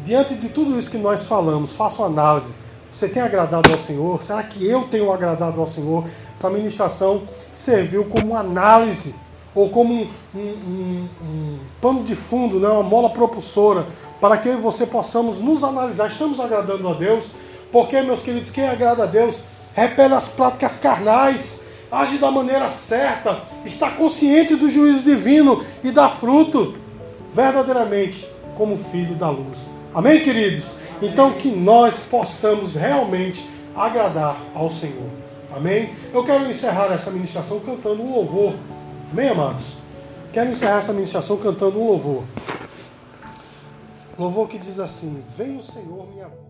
Diante 0.05 0.35
de 0.35 0.49
tudo 0.49 0.79
isso 0.79 0.91
que 0.91 0.99
nós 0.99 1.27
falamos, 1.27 1.79
uma 1.79 2.07
análise. 2.07 2.55
Você 2.93 3.09
tem 3.09 3.23
agradado 3.23 3.73
ao 3.73 3.79
Senhor? 3.79 4.23
Será 4.23 4.43
que 4.43 4.67
eu 4.67 4.83
tenho 4.85 5.13
agradado 5.13 5.61
ao 5.61 5.67
Senhor? 5.67 6.05
Essa 6.35 6.51
ministração 6.51 7.23
serviu 7.53 8.05
como 8.07 8.37
análise 8.37 9.15
ou 9.55 9.71
como 9.71 9.95
um, 9.95 10.09
um, 10.35 10.39
um, 10.41 11.09
um 11.23 11.59
pano 11.81 12.03
de 12.05 12.15
fundo, 12.15 12.61
né? 12.61 12.69
uma 12.69 12.83
mola 12.83 13.11
propulsora, 13.11 13.87
para 14.21 14.37
que 14.37 14.49
eu 14.49 14.55
e 14.55 14.61
você 14.61 14.87
possamos 14.87 15.41
nos 15.41 15.63
analisar. 15.65 16.09
Estamos 16.09 16.41
agradando 16.41 16.89
a 16.89 16.95
Deus? 16.95 17.33
Porque, 17.71 18.01
meus 18.03 18.21
queridos, 18.21 18.51
quem 18.51 18.69
agrada 18.69 19.03
a 19.03 19.07
Deus 19.07 19.43
repele 19.75 20.15
as 20.15 20.29
práticas 20.29 20.77
carnais, 20.79 21.65
age 21.91 22.19
da 22.19 22.31
maneira 22.31 22.69
certa, 22.69 23.41
está 23.65 23.91
consciente 23.91 24.57
do 24.57 24.69
juízo 24.69 25.03
divino 25.03 25.63
e 25.85 25.91
dá 25.91 26.09
fruto 26.09 26.75
verdadeiramente 27.39 28.29
como 28.57 28.77
filho 28.77 29.15
da 29.15 29.31
luz. 29.31 29.71
Amém, 29.95 30.21
queridos? 30.21 30.79
Então 31.01 31.35
que 31.35 31.49
nós 31.49 32.01
possamos 32.01 32.75
realmente 32.75 33.49
agradar 33.77 34.37
ao 34.57 34.69
Senhor. 34.69 35.09
Amém? 35.55 35.89
Eu 36.13 36.25
quero 36.25 36.51
encerrar 36.51 36.93
essa 36.93 37.13
ministração 37.13 37.61
cantando 37.61 38.03
um 38.03 38.13
louvor. 38.13 38.57
Amém, 39.13 39.29
amados? 39.29 39.75
Quero 40.33 40.51
encerrar 40.51 40.79
essa 40.79 40.93
ministração 40.93 41.37
cantando 41.37 41.81
um 41.81 41.87
louvor. 41.87 42.25
Louvor 44.19 44.49
que 44.49 44.59
diz 44.59 44.81
assim: 44.81 45.23
Vem 45.37 45.57
o 45.57 45.63
Senhor, 45.63 46.09
minha 46.09 46.27
vida. 46.27 46.48